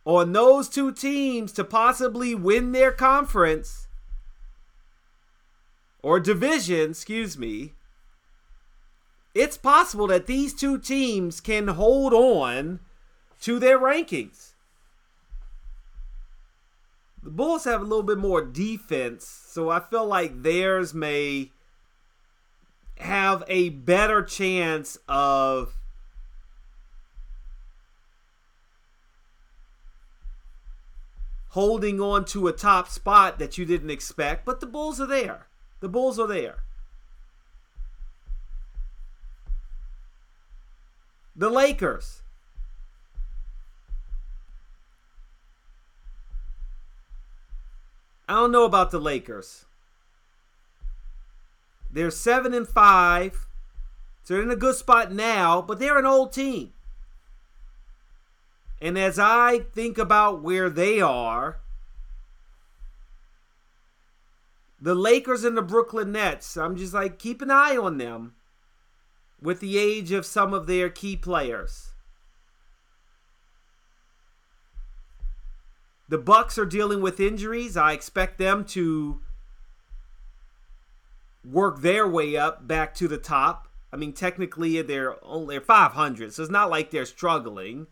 on 0.04 0.32
those 0.32 0.68
two 0.68 0.92
teams 0.92 1.52
to 1.52 1.64
possibly 1.64 2.34
win 2.34 2.72
their 2.72 2.92
conference 2.92 3.86
or 6.02 6.18
division, 6.18 6.90
excuse 6.90 7.36
me, 7.36 7.74
it's 9.34 9.56
possible 9.56 10.06
that 10.08 10.26
these 10.26 10.54
two 10.54 10.78
teams 10.78 11.40
can 11.40 11.68
hold 11.68 12.12
on 12.12 12.80
to 13.42 13.58
their 13.58 13.78
rankings. 13.78 14.52
The 17.22 17.30
Bulls 17.30 17.64
have 17.64 17.82
a 17.82 17.84
little 17.84 18.02
bit 18.02 18.18
more 18.18 18.42
defense, 18.42 19.26
so 19.26 19.68
I 19.68 19.80
feel 19.80 20.06
like 20.06 20.42
theirs 20.42 20.94
may 20.94 21.52
have 22.96 23.44
a 23.46 23.68
better 23.68 24.22
chance 24.22 24.98
of 25.06 25.74
holding 31.50 32.00
on 32.00 32.24
to 32.24 32.48
a 32.48 32.52
top 32.52 32.88
spot 32.88 33.38
that 33.38 33.58
you 33.58 33.64
didn't 33.64 33.90
expect, 33.90 34.44
but 34.44 34.60
the 34.60 34.66
Bulls 34.66 35.00
are 35.00 35.06
there. 35.06 35.46
The 35.80 35.88
Bulls 35.88 36.18
are 36.18 36.26
there. 36.26 36.58
The 41.34 41.50
Lakers. 41.50 42.22
I 48.28 48.34
don't 48.34 48.52
know 48.52 48.64
about 48.64 48.92
the 48.92 49.00
Lakers. 49.00 49.64
They're 51.90 52.12
7 52.12 52.54
and 52.54 52.68
5. 52.68 53.46
So 54.22 54.34
they're 54.34 54.42
in 54.44 54.50
a 54.50 54.56
good 54.56 54.76
spot 54.76 55.12
now, 55.12 55.60
but 55.60 55.80
they're 55.80 55.98
an 55.98 56.06
old 56.06 56.32
team. 56.32 56.72
And 58.80 58.98
as 58.98 59.18
I 59.18 59.58
think 59.58 59.98
about 59.98 60.42
where 60.42 60.70
they 60.70 61.00
are, 61.00 61.60
the 64.80 64.94
Lakers 64.94 65.44
and 65.44 65.56
the 65.56 65.62
Brooklyn 65.62 66.12
Nets, 66.12 66.56
I'm 66.56 66.76
just 66.76 66.94
like, 66.94 67.18
keep 67.18 67.42
an 67.42 67.50
eye 67.50 67.76
on 67.76 67.98
them 67.98 68.34
with 69.40 69.60
the 69.60 69.78
age 69.78 70.12
of 70.12 70.24
some 70.24 70.54
of 70.54 70.66
their 70.66 70.88
key 70.88 71.16
players. 71.16 71.92
The 76.08 76.18
Bucks 76.18 76.58
are 76.58 76.66
dealing 76.66 77.02
with 77.02 77.20
injuries. 77.20 77.76
I 77.76 77.92
expect 77.92 78.38
them 78.38 78.64
to 78.66 79.20
work 81.44 81.82
their 81.82 82.08
way 82.08 82.36
up 82.36 82.66
back 82.66 82.94
to 82.96 83.06
the 83.06 83.18
top. 83.18 83.68
I 83.92 83.96
mean, 83.96 84.12
technically 84.12 84.80
they're 84.82 85.22
only 85.24 85.58
500, 85.58 86.32
so 86.32 86.42
it's 86.42 86.50
not 86.50 86.70
like 86.70 86.90
they're 86.90 87.04
struggling 87.04 87.86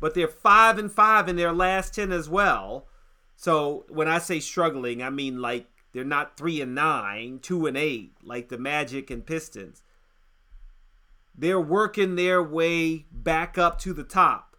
but 0.00 0.14
they're 0.14 0.28
five 0.28 0.78
and 0.78 0.90
five 0.90 1.28
in 1.28 1.36
their 1.36 1.52
last 1.52 1.94
ten 1.94 2.12
as 2.12 2.28
well. 2.28 2.86
So 3.36 3.84
when 3.88 4.08
I 4.08 4.18
say 4.18 4.40
struggling, 4.40 5.02
I 5.02 5.10
mean 5.10 5.40
like 5.40 5.66
they're 5.92 6.04
not 6.04 6.36
three 6.36 6.60
and 6.60 6.74
nine, 6.74 7.38
two 7.40 7.66
and 7.66 7.76
eight, 7.76 8.14
like 8.22 8.48
the 8.48 8.58
Magic 8.58 9.10
and 9.10 9.24
Pistons. 9.24 9.82
They're 11.34 11.60
working 11.60 12.16
their 12.16 12.42
way 12.42 13.06
back 13.10 13.58
up 13.58 13.78
to 13.80 13.92
the 13.92 14.04
top. 14.04 14.56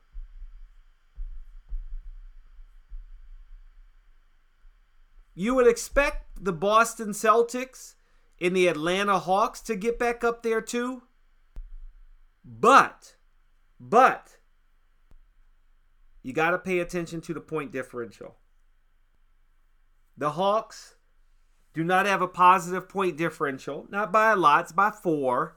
You 5.34 5.54
would 5.54 5.68
expect 5.68 6.44
the 6.44 6.54
Boston 6.54 7.10
Celtics 7.10 7.94
and 8.42 8.56
the 8.56 8.68
Atlanta 8.68 9.20
Hawks 9.20 9.62
to 9.62 9.76
get 9.76 10.00
back 10.00 10.24
up 10.24 10.42
there 10.42 10.62
too. 10.62 11.04
But, 12.44 13.16
but, 13.80 14.37
you 16.28 16.34
got 16.34 16.52
to 16.52 16.58
pay 16.58 16.80
attention 16.80 17.22
to 17.22 17.34
the 17.34 17.40
point 17.40 17.72
differential. 17.72 18.36
The 20.18 20.32
Hawks 20.32 20.96
do 21.74 21.86
not 21.86 22.06
have 22.06 22.22
a 22.22 22.28
positive 22.28 22.90
point 22.90 23.16
differential, 23.16 23.88
not 23.90 24.12
by 24.12 24.32
a 24.32 24.36
lot, 24.36 24.66
it's 24.66 24.74
by 24.74 24.92
four. 24.92 25.56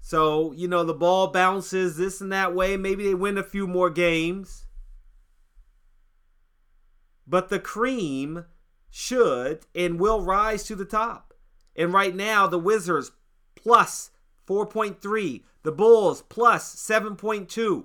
So, 0.00 0.50
you 0.50 0.66
know, 0.66 0.82
the 0.82 0.92
ball 0.92 1.28
bounces 1.28 1.96
this 1.96 2.20
and 2.20 2.32
that 2.32 2.52
way. 2.52 2.76
Maybe 2.76 3.04
they 3.04 3.14
win 3.14 3.38
a 3.38 3.44
few 3.44 3.68
more 3.68 3.90
games. 3.90 4.66
But 7.28 7.48
the 7.48 7.60
cream 7.60 8.46
should 8.90 9.66
and 9.72 10.00
will 10.00 10.20
rise 10.20 10.64
to 10.64 10.74
the 10.74 10.84
top. 10.84 11.32
And 11.76 11.92
right 11.92 12.16
now, 12.16 12.48
the 12.48 12.58
Wizards 12.58 13.12
plus 13.54 14.09
4.3. 14.50 15.42
The 15.62 15.70
Bulls 15.70 16.22
plus 16.22 16.74
7.2. 16.74 17.84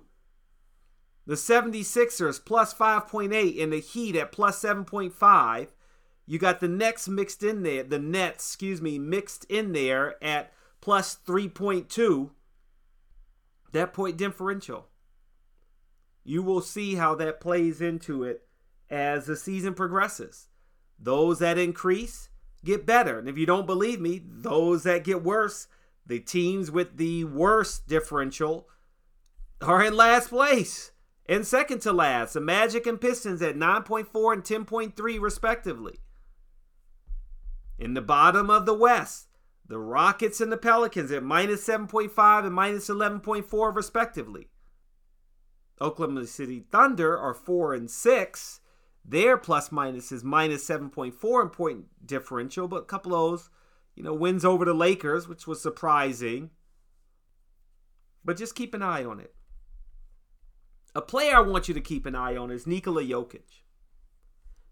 The 1.27 1.35
76ers 1.35 2.43
plus 2.43 2.73
5.8 2.73 3.61
and 3.61 3.71
the 3.71 3.79
Heat 3.79 4.15
at 4.15 4.31
plus 4.31 4.63
7.5. 4.63 5.67
You 6.25 6.39
got 6.39 6.59
the 6.59 6.67
Nets 6.67 7.07
mixed 7.07 7.43
in 7.43 7.61
there, 7.61 7.83
the 7.83 7.99
Nets, 7.99 8.47
excuse 8.47 8.81
me, 8.81 8.97
mixed 8.97 9.45
in 9.45 9.73
there 9.73 10.23
at 10.23 10.53
plus 10.81 11.17
3.2. 11.27 12.31
That 13.71 13.93
point 13.93 14.17
differential. 14.17 14.87
You 16.23 16.41
will 16.41 16.61
see 16.61 16.95
how 16.95 17.13
that 17.15 17.39
plays 17.41 17.79
into 17.79 18.23
it 18.23 18.47
as 18.89 19.27
the 19.27 19.35
season 19.35 19.75
progresses. 19.75 20.47
Those 20.97 21.37
that 21.39 21.59
increase 21.59 22.29
get 22.63 22.87
better. 22.87 23.19
And 23.19 23.29
if 23.29 23.37
you 23.37 23.45
don't 23.45 23.67
believe 23.67 24.01
me, 24.01 24.23
those 24.25 24.81
that 24.83 25.03
get 25.03 25.23
worse 25.23 25.67
the 26.05 26.19
teams 26.19 26.69
with 26.69 26.97
the 26.97 27.23
worst 27.25 27.87
differential 27.87 28.67
are 29.61 29.83
in 29.83 29.95
last 29.95 30.29
place 30.29 30.91
and 31.27 31.45
second 31.45 31.79
to 31.81 31.93
last. 31.93 32.33
The 32.33 32.41
Magic 32.41 32.85
and 32.85 33.01
Pistons 33.01 33.41
at 33.41 33.55
9.4 33.55 34.33
and 34.33 34.43
10.3, 34.43 35.19
respectively. 35.19 35.99
In 37.77 37.93
the 37.93 38.01
bottom 38.01 38.49
of 38.49 38.65
the 38.65 38.73
West, 38.73 39.27
the 39.67 39.79
Rockets 39.79 40.39
and 40.39 40.51
the 40.51 40.57
Pelicans 40.57 41.11
at 41.11 41.23
minus 41.23 41.67
7.5 41.67 42.45
and 42.45 42.53
minus 42.53 42.87
11.4, 42.87 43.75
respectively. 43.75 44.49
Oklahoma 45.81 46.25
City 46.25 46.65
Thunder 46.71 47.17
are 47.17 47.33
4 47.33 47.73
and 47.73 47.89
6. 47.89 48.61
Their 49.03 49.37
plus 49.37 49.71
minus 49.71 50.11
is 50.11 50.23
minus 50.23 50.67
7.4 50.67 51.41
in 51.41 51.49
point 51.49 51.85
differential, 52.05 52.67
but 52.67 52.83
a 52.83 52.85
couple 52.85 53.13
of 53.13 53.31
those 53.31 53.49
you 53.95 54.03
know, 54.03 54.13
wins 54.13 54.43
over 54.43 54.65
the 54.65 54.73
Lakers, 54.73 55.27
which 55.27 55.47
was 55.47 55.61
surprising. 55.61 56.51
But 58.23 58.37
just 58.37 58.55
keep 58.55 58.73
an 58.73 58.81
eye 58.81 59.05
on 59.05 59.19
it. 59.19 59.33
A 60.93 61.01
player 61.01 61.37
I 61.37 61.41
want 61.41 61.67
you 61.67 61.73
to 61.73 61.81
keep 61.81 62.05
an 62.05 62.15
eye 62.15 62.35
on 62.35 62.51
is 62.51 62.67
Nikola 62.67 63.03
Jokic. 63.03 63.61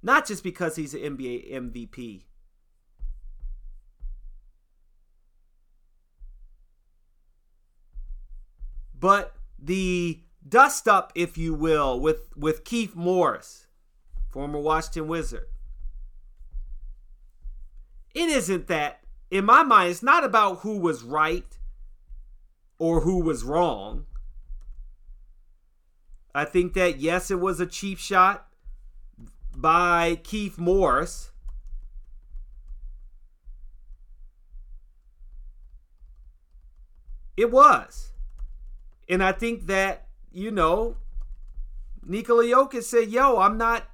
Not 0.01 0.27
just 0.27 0.43
because 0.43 0.75
he's 0.75 0.93
an 0.93 1.01
NBA 1.01 1.51
MVP. 1.53 2.23
But 8.99 9.35
the 9.59 10.21
dust 10.47 10.87
up, 10.87 11.11
if 11.15 11.37
you 11.37 11.53
will, 11.53 11.99
with, 11.99 12.29
with 12.35 12.63
Keith 12.63 12.95
Morris, 12.95 13.67
former 14.29 14.59
Washington 14.59 15.07
Wizard. 15.07 15.47
It 18.13 18.29
isn't 18.29 18.67
that 18.67 19.02
in 19.33 19.45
my 19.45 19.63
mind, 19.63 19.89
it's 19.89 20.03
not 20.03 20.23
about 20.23 20.59
who 20.59 20.77
was 20.77 21.01
right 21.01 21.57
or 22.77 23.01
who 23.01 23.19
was 23.19 23.43
wrong. 23.43 24.05
I 26.35 26.45
think 26.45 26.73
that, 26.73 26.99
yes, 26.99 27.31
it 27.31 27.39
was 27.39 27.59
a 27.59 27.65
cheap 27.65 27.97
shot 27.97 28.47
by 29.55 30.19
Keith 30.23 30.59
Morris. 30.59 31.31
It 37.35 37.51
was. 37.51 38.11
And 39.09 39.23
I 39.23 39.31
think 39.31 39.65
that, 39.65 40.09
you 40.31 40.51
know, 40.51 40.97
Nikola 42.05 42.43
Jokic 42.43 42.83
said, 42.83 43.09
yo, 43.09 43.39
I'm 43.39 43.57
not 43.57 43.87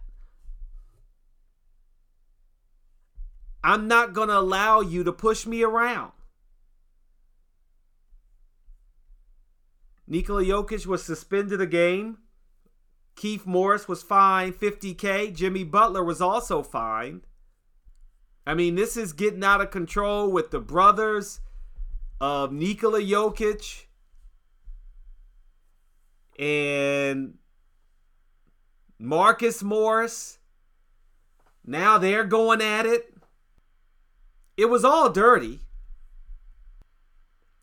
I'm 3.69 3.88
not 3.88 4.13
gonna 4.13 4.34
allow 4.34 4.82
you 4.82 5.03
to 5.03 5.13
push 5.13 5.45
me 5.45 5.62
around. 5.62 6.12
Nikola 10.08 10.43
Jokic 10.43 10.88
was 10.88 11.03
suspended 11.03 11.62
a 11.62 11.67
game. 11.67 12.17
Keith 13.15 13.45
Morris 13.45 13.88
was 13.88 14.01
fined 14.01 14.55
50K. 14.55 15.36
Jimmy 15.36 15.63
Butler 15.63 16.03
was 16.03 16.19
also 16.19 16.63
fined. 16.63 17.27
I 18.47 18.55
mean, 18.55 18.73
this 18.73 18.97
is 18.97 19.13
getting 19.13 19.43
out 19.43 19.62
of 19.62 19.69
control 19.69 20.32
with 20.32 20.49
the 20.49 20.60
brothers 20.60 21.39
of 22.19 22.51
Nikola 22.51 23.01
Jokic 23.01 23.86
and 26.39 27.36
Marcus 28.97 29.62
Morris. 29.62 30.39
Now 31.63 31.99
they're 31.99 32.23
going 32.23 32.63
at 32.63 32.88
it. 32.88 33.13
It 34.60 34.69
was 34.69 34.84
all 34.84 35.10
dirty. 35.10 35.62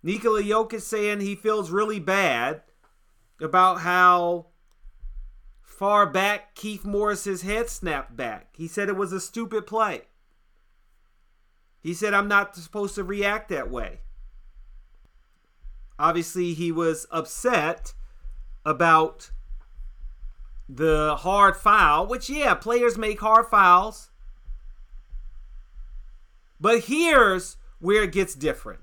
Nikola 0.02 0.42
Jokic 0.42 0.80
saying 0.80 1.20
he 1.20 1.34
feels 1.34 1.70
really 1.70 2.00
bad 2.00 2.62
about 3.38 3.80
how 3.80 4.46
far 5.60 6.06
back 6.06 6.54
Keith 6.54 6.86
Morris's 6.86 7.42
head 7.42 7.68
snapped 7.68 8.16
back. 8.16 8.54
He 8.56 8.66
said 8.66 8.88
it 8.88 8.96
was 8.96 9.12
a 9.12 9.20
stupid 9.20 9.66
play. 9.66 10.04
He 11.82 11.92
said, 11.92 12.14
I'm 12.14 12.28
not 12.28 12.56
supposed 12.56 12.94
to 12.94 13.04
react 13.04 13.50
that 13.50 13.70
way. 13.70 14.00
Obviously, 15.98 16.54
he 16.54 16.72
was 16.72 17.06
upset 17.10 17.92
about 18.64 19.32
the 20.66 21.16
hard 21.18 21.58
foul, 21.58 22.06
which, 22.06 22.30
yeah, 22.30 22.54
players 22.54 22.96
make 22.96 23.20
hard 23.20 23.48
fouls. 23.48 24.08
But 26.60 26.84
here's 26.84 27.56
where 27.80 28.04
it 28.04 28.12
gets 28.12 28.34
different. 28.34 28.80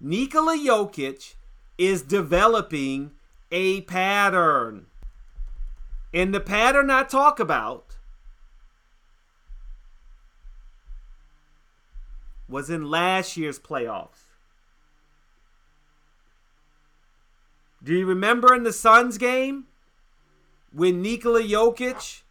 Nikola 0.00 0.56
Jokic 0.56 1.34
is 1.76 2.02
developing 2.02 3.12
a 3.50 3.82
pattern. 3.82 4.86
And 6.12 6.34
the 6.34 6.40
pattern 6.40 6.90
I 6.90 7.04
talk 7.04 7.38
about 7.38 7.96
was 12.48 12.68
in 12.68 12.90
last 12.90 13.36
year's 13.36 13.58
playoffs. 13.58 14.26
Do 17.82 17.94
you 17.94 18.06
remember 18.06 18.54
in 18.54 18.64
the 18.64 18.72
Suns 18.72 19.16
game 19.16 19.66
when 20.72 21.00
Nikola 21.00 21.42
Jokic 21.42 22.22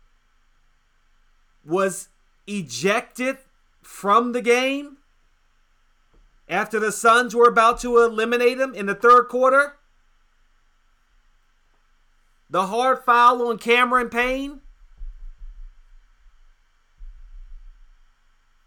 was 1.66 2.10
ejected 2.50 3.38
from 3.82 4.32
the 4.32 4.42
game? 4.42 4.98
after 6.50 6.80
the 6.80 6.92
Suns 6.92 7.36
were 7.36 7.48
about 7.48 7.80
to 7.82 8.00
eliminate 8.00 8.60
him 8.60 8.74
in 8.74 8.88
the 8.88 8.96
third 8.96 9.28
quarter? 9.28 9.76
The 12.50 12.68
hard 12.68 13.04
foul 13.06 13.48
on 13.48 13.60
Cameron 13.60 14.10
Payne? 14.10 14.62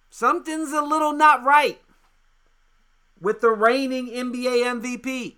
Something's 0.09 0.73
a 0.73 0.83
little 0.83 1.13
not 1.13 1.43
right 1.43 1.81
with 3.21 3.41
the 3.41 3.51
reigning 3.51 4.09
NBA 4.09 4.81
MVP. 4.81 5.37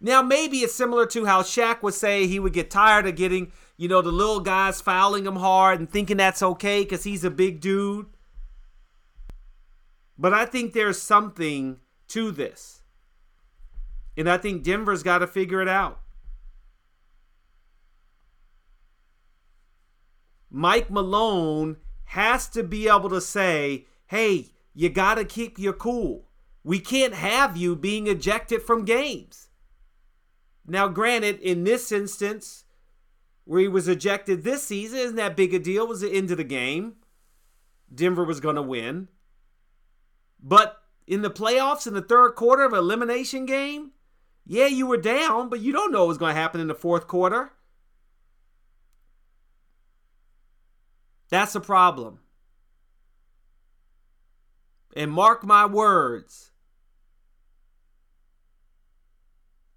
Now, 0.00 0.22
maybe 0.22 0.58
it's 0.58 0.74
similar 0.74 1.06
to 1.06 1.26
how 1.26 1.42
Shaq 1.42 1.82
would 1.82 1.94
say 1.94 2.26
he 2.26 2.40
would 2.40 2.52
get 2.52 2.70
tired 2.70 3.06
of 3.06 3.14
getting, 3.14 3.52
you 3.82 3.88
know, 3.88 4.00
the 4.00 4.12
little 4.12 4.38
guys 4.38 4.80
fouling 4.80 5.26
him 5.26 5.34
hard 5.34 5.80
and 5.80 5.90
thinking 5.90 6.18
that's 6.18 6.40
okay 6.40 6.84
because 6.84 7.02
he's 7.02 7.24
a 7.24 7.30
big 7.30 7.60
dude. 7.60 8.06
But 10.16 10.32
I 10.32 10.46
think 10.46 10.72
there's 10.72 11.02
something 11.02 11.80
to 12.06 12.30
this. 12.30 12.82
And 14.16 14.30
I 14.30 14.38
think 14.38 14.62
Denver's 14.62 15.02
got 15.02 15.18
to 15.18 15.26
figure 15.26 15.60
it 15.60 15.66
out. 15.66 15.98
Mike 20.48 20.88
Malone 20.88 21.78
has 22.04 22.46
to 22.50 22.62
be 22.62 22.86
able 22.86 23.10
to 23.10 23.20
say, 23.20 23.86
hey, 24.06 24.52
you 24.74 24.90
got 24.90 25.16
to 25.16 25.24
keep 25.24 25.58
your 25.58 25.72
cool. 25.72 26.28
We 26.62 26.78
can't 26.78 27.14
have 27.14 27.56
you 27.56 27.74
being 27.74 28.06
ejected 28.06 28.62
from 28.62 28.84
games. 28.84 29.48
Now, 30.64 30.86
granted, 30.86 31.40
in 31.40 31.64
this 31.64 31.90
instance, 31.90 32.62
where 33.44 33.60
he 33.60 33.68
was 33.68 33.88
ejected 33.88 34.44
this 34.44 34.62
season, 34.62 34.98
isn't 34.98 35.16
that 35.16 35.36
big 35.36 35.52
a 35.54 35.58
deal? 35.58 35.86
Was 35.86 36.00
the 36.00 36.12
end 36.12 36.30
of 36.30 36.36
the 36.36 36.44
game. 36.44 36.94
Denver 37.92 38.24
was 38.24 38.40
going 38.40 38.56
to 38.56 38.62
win. 38.62 39.08
But 40.42 40.82
in 41.06 41.22
the 41.22 41.30
playoffs, 41.30 41.86
in 41.86 41.94
the 41.94 42.02
third 42.02 42.30
quarter 42.30 42.62
of 42.62 42.72
an 42.72 42.78
elimination 42.78 43.46
game, 43.46 43.92
yeah, 44.46 44.66
you 44.66 44.86
were 44.86 44.96
down, 44.96 45.48
but 45.48 45.60
you 45.60 45.72
don't 45.72 45.92
know 45.92 46.06
what's 46.06 46.18
going 46.18 46.34
to 46.34 46.40
happen 46.40 46.60
in 46.60 46.68
the 46.68 46.74
fourth 46.74 47.06
quarter. 47.06 47.52
That's 51.28 51.54
a 51.54 51.60
problem. 51.60 52.18
And 54.94 55.10
mark 55.10 55.44
my 55.44 55.64
words 55.64 56.50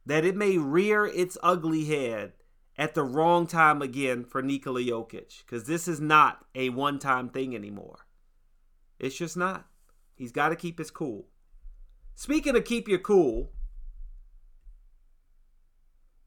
that 0.06 0.26
it 0.26 0.36
may 0.36 0.58
rear 0.58 1.06
its 1.06 1.38
ugly 1.42 1.86
head 1.86 2.34
at 2.78 2.94
the 2.94 3.04
wrong 3.04 3.48
time 3.48 3.82
again 3.82 4.24
for 4.24 4.42
Nikola 4.42 4.82
Jokic 4.82 5.44
because 5.46 5.66
this 5.66 5.88
is 5.88 6.00
not 6.00 6.46
a 6.54 6.70
one 6.70 7.00
time 7.00 7.30
thing 7.30 7.56
anymore. 7.56 8.08
It's 9.00 9.18
just 9.18 9.38
not. 9.38 9.66
He's 10.16 10.32
got 10.32 10.50
to 10.50 10.56
keep 10.56 10.78
his 10.78 10.92
cool. 10.92 11.28
Speaking 12.16 12.56
of 12.56 12.64
keep 12.64 12.88
your 12.88 13.00
cool, 13.00 13.52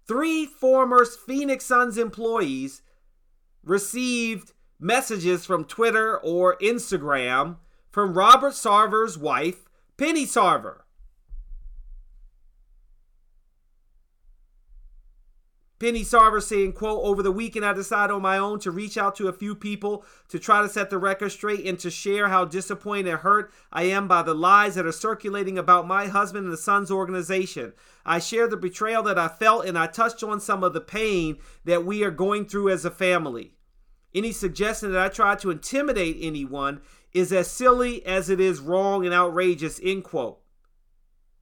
three 0.07 0.47
former 0.47 1.05
Phoenix 1.05 1.65
Suns 1.65 1.97
employees 1.97 2.83
received 3.63 4.53
messages 4.79 5.45
from 5.47 5.65
Twitter 5.65 6.19
or 6.19 6.57
Instagram 6.59 7.57
from 7.91 8.15
Robert 8.15 8.53
Sarver's 8.53 9.19
wife, 9.19 9.69
Penny 9.97 10.27
Sarver. 10.27 10.81
Penny 15.79 16.03
Sarver 16.03 16.43
saying, 16.43 16.73
quote, 16.73 17.05
over 17.05 17.23
the 17.23 17.31
weekend 17.31 17.65
I 17.65 17.73
decided 17.73 18.13
on 18.13 18.23
my 18.23 18.37
own 18.37 18.59
to 18.61 18.71
reach 18.73 18.99
out 18.99 19.15
to 19.17 19.29
a 19.29 19.33
few 19.33 19.55
people 19.55 20.05
to 20.29 20.39
try 20.39 20.61
to 20.61 20.69
set 20.69 20.91
the 20.91 20.99
record 20.99 21.31
straight 21.31 21.65
and 21.65 21.79
to 21.79 21.91
share 21.91 22.29
how 22.29 22.45
disappointed 22.45 23.09
and 23.09 23.21
hurt 23.21 23.53
I 23.73 23.85
am 23.85 24.09
by 24.09 24.23
the 24.23 24.35
lies 24.35 24.75
that 24.75 24.87
are 24.87 24.93
circulating 24.93 25.57
about 25.57 25.87
my 25.87 26.07
husband 26.07 26.45
and 26.45 26.53
the 26.53 26.57
Suns 26.57 26.91
organization. 26.91 27.75
I 28.05 28.19
share 28.19 28.49
the 28.49 28.57
betrayal 28.57 29.05
that 29.05 29.19
I 29.19 29.29
felt 29.29 29.67
and 29.67 29.79
I 29.79 29.87
touched 29.87 30.25
on 30.25 30.41
some 30.41 30.65
of 30.65 30.73
the 30.73 30.81
pain 30.81 31.39
that 31.65 31.85
we 31.85 32.03
are 32.03 32.11
going 32.11 32.47
through 32.47 32.71
as 32.71 32.85
a 32.85 32.91
family. 32.91 33.55
Any 34.13 34.33
suggestion 34.33 34.93
that 34.93 35.01
I 35.01 35.09
try 35.09 35.37
to 35.37 35.51
intimidate 35.51 36.17
anyone 36.21 36.81
is 37.13 37.33
as 37.33 37.51
silly 37.51 38.05
as 38.05 38.29
it 38.29 38.41
is 38.41 38.61
wrong 38.61 39.05
and 39.05 39.15
outrageous, 39.15 39.81
end 39.83 40.05
quote. 40.05 40.41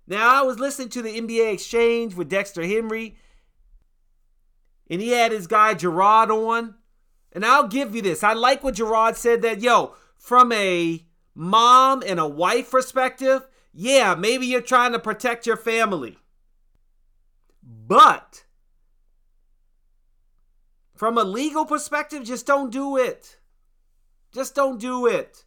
Now, 0.06 0.40
I 0.40 0.46
was 0.46 0.58
listening 0.58 0.90
to 0.90 1.02
the 1.02 1.20
NBA 1.20 1.54
Exchange 1.54 2.14
with 2.14 2.28
Dexter 2.28 2.64
Henry 2.64 3.16
and 4.88 5.00
he 5.00 5.10
had 5.10 5.32
his 5.32 5.46
guy 5.46 5.74
Gerard 5.74 6.30
on. 6.30 6.74
And 7.32 7.44
I'll 7.44 7.68
give 7.68 7.94
you 7.94 8.02
this. 8.02 8.24
I 8.24 8.32
like 8.32 8.64
what 8.64 8.76
Gerard 8.76 9.16
said 9.16 9.42
that, 9.42 9.60
yo, 9.60 9.94
from 10.16 10.52
a 10.52 11.04
mom 11.34 12.02
and 12.06 12.18
a 12.18 12.26
wife 12.26 12.70
perspective, 12.70 13.46
yeah, 13.74 14.14
maybe 14.14 14.46
you're 14.46 14.62
trying 14.62 14.92
to 14.92 14.98
protect 14.98 15.46
your 15.46 15.56
family. 15.56 16.18
But 17.62 18.44
from 20.94 21.18
a 21.18 21.24
legal 21.24 21.66
perspective, 21.66 22.24
just 22.24 22.46
don't 22.46 22.72
do 22.72 22.96
it. 22.96 23.38
Just 24.32 24.54
don't 24.54 24.80
do 24.80 25.06
it. 25.06 25.44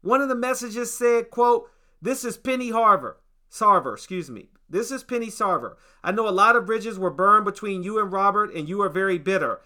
One 0.00 0.22
of 0.22 0.28
the 0.28 0.34
messages 0.34 0.96
said, 0.96 1.30
quote, 1.30 1.70
this 2.00 2.24
is 2.24 2.36
Penny 2.36 2.70
Harver, 2.70 3.18
Sarver, 3.50 3.94
excuse 3.94 4.30
me. 4.30 4.50
This 4.68 4.90
is 4.90 5.04
Penny 5.04 5.28
Sarver. 5.28 5.76
I 6.02 6.12
know 6.12 6.28
a 6.28 6.30
lot 6.30 6.56
of 6.56 6.66
bridges 6.66 6.98
were 6.98 7.10
burned 7.10 7.44
between 7.44 7.82
you 7.82 8.00
and 8.00 8.12
Robert, 8.12 8.52
and 8.54 8.68
you 8.68 8.82
are 8.82 8.88
very 8.88 9.18
bitter. 9.18 9.60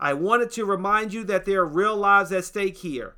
I 0.00 0.12
wanted 0.14 0.50
to 0.52 0.64
remind 0.64 1.12
you 1.12 1.24
that 1.24 1.44
there 1.44 1.60
are 1.60 1.66
real 1.66 1.96
lives 1.96 2.32
at 2.32 2.44
stake 2.44 2.78
here. 2.78 3.16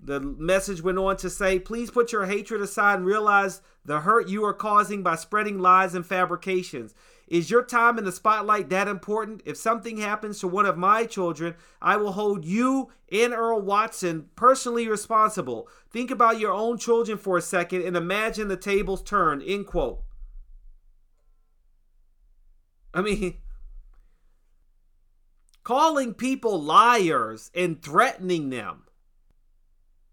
The 0.00 0.20
message 0.20 0.80
went 0.80 0.98
on 0.98 1.16
to 1.18 1.28
say, 1.28 1.58
Please 1.58 1.90
put 1.90 2.12
your 2.12 2.26
hatred 2.26 2.60
aside 2.60 2.98
and 2.98 3.06
realize 3.06 3.60
the 3.84 4.00
hurt 4.00 4.28
you 4.28 4.44
are 4.44 4.54
causing 4.54 5.02
by 5.02 5.16
spreading 5.16 5.58
lies 5.58 5.94
and 5.94 6.06
fabrications. 6.06 6.94
Is 7.28 7.50
your 7.50 7.62
time 7.62 7.98
in 7.98 8.04
the 8.04 8.12
spotlight 8.12 8.70
that 8.70 8.88
important? 8.88 9.42
If 9.44 9.56
something 9.56 9.98
happens 9.98 10.40
to 10.40 10.48
one 10.48 10.66
of 10.66 10.78
my 10.78 11.04
children, 11.04 11.54
I 11.80 11.96
will 11.96 12.12
hold 12.12 12.44
you 12.44 12.90
and 13.12 13.32
Earl 13.34 13.60
Watson 13.60 14.30
personally 14.34 14.88
responsible. 14.88 15.68
Think 15.90 16.10
about 16.10 16.40
your 16.40 16.52
own 16.52 16.78
children 16.78 17.18
for 17.18 17.36
a 17.36 17.42
second 17.42 17.82
and 17.82 17.96
imagine 17.96 18.48
the 18.48 18.56
tables 18.56 19.02
turn. 19.02 19.42
End 19.42 19.66
quote. 19.66 20.02
I 22.94 23.02
mean, 23.02 23.36
calling 25.62 26.14
people 26.14 26.60
liars 26.60 27.50
and 27.54 27.82
threatening 27.82 28.48
them. 28.48 28.84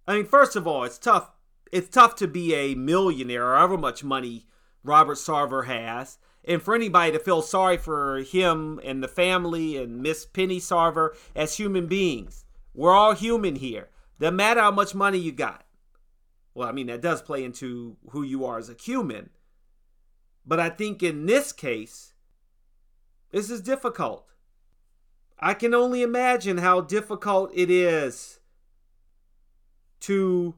I 0.06 0.18
mean, 0.18 0.26
first 0.26 0.56
of 0.58 0.68
all, 0.68 0.84
it's 0.84 0.98
tough. 0.98 1.32
It's 1.72 1.90
tough 1.90 2.16
to 2.18 2.28
be 2.28 2.54
a 2.54 2.76
millionaire, 2.76 3.52
or 3.52 3.56
however 3.56 3.78
much 3.78 4.04
money 4.04 4.46
Robert 4.84 5.18
Sarver 5.18 5.66
has, 5.66 6.20
and 6.48 6.62
for 6.62 6.76
anybody 6.76 7.12
to 7.12 7.20
feel 7.20 7.42
sorry 7.42 7.78
for 7.78 8.20
him 8.20 8.80
and 8.84 9.04
the 9.04 9.08
family 9.08 9.78
and 9.78 10.02
Miss 10.02 10.26
Penny 10.26 10.60
Sarver 10.60 11.16
as 11.36 11.58
human 11.58 11.88
beings. 11.88 12.46
We're 12.74 12.94
all 12.94 13.14
human 13.14 13.56
here. 13.56 13.90
Doesn't 14.20 14.36
matter 14.36 14.62
how 14.62 14.72
much 14.72 14.96
money 14.96 15.18
you 15.18 15.32
got. 15.32 15.66
Well, 16.54 16.68
I 16.68 16.72
mean, 16.72 16.88
that 16.88 17.02
does 17.02 17.22
play 17.22 17.44
into 17.44 17.98
who 18.10 18.24
you 18.24 18.46
are 18.46 18.58
as 18.58 18.70
a 18.70 18.76
human. 18.76 19.30
But 20.46 20.60
I 20.60 20.70
think 20.70 21.02
in 21.02 21.26
this 21.26 21.52
case, 21.52 22.14
this 23.32 23.50
is 23.50 23.62
difficult. 23.62 24.26
I 25.40 25.54
can 25.54 25.74
only 25.74 26.02
imagine 26.02 26.60
how 26.60 26.82
difficult 26.82 27.52
it 27.54 27.70
is 27.70 28.40
to 30.02 30.56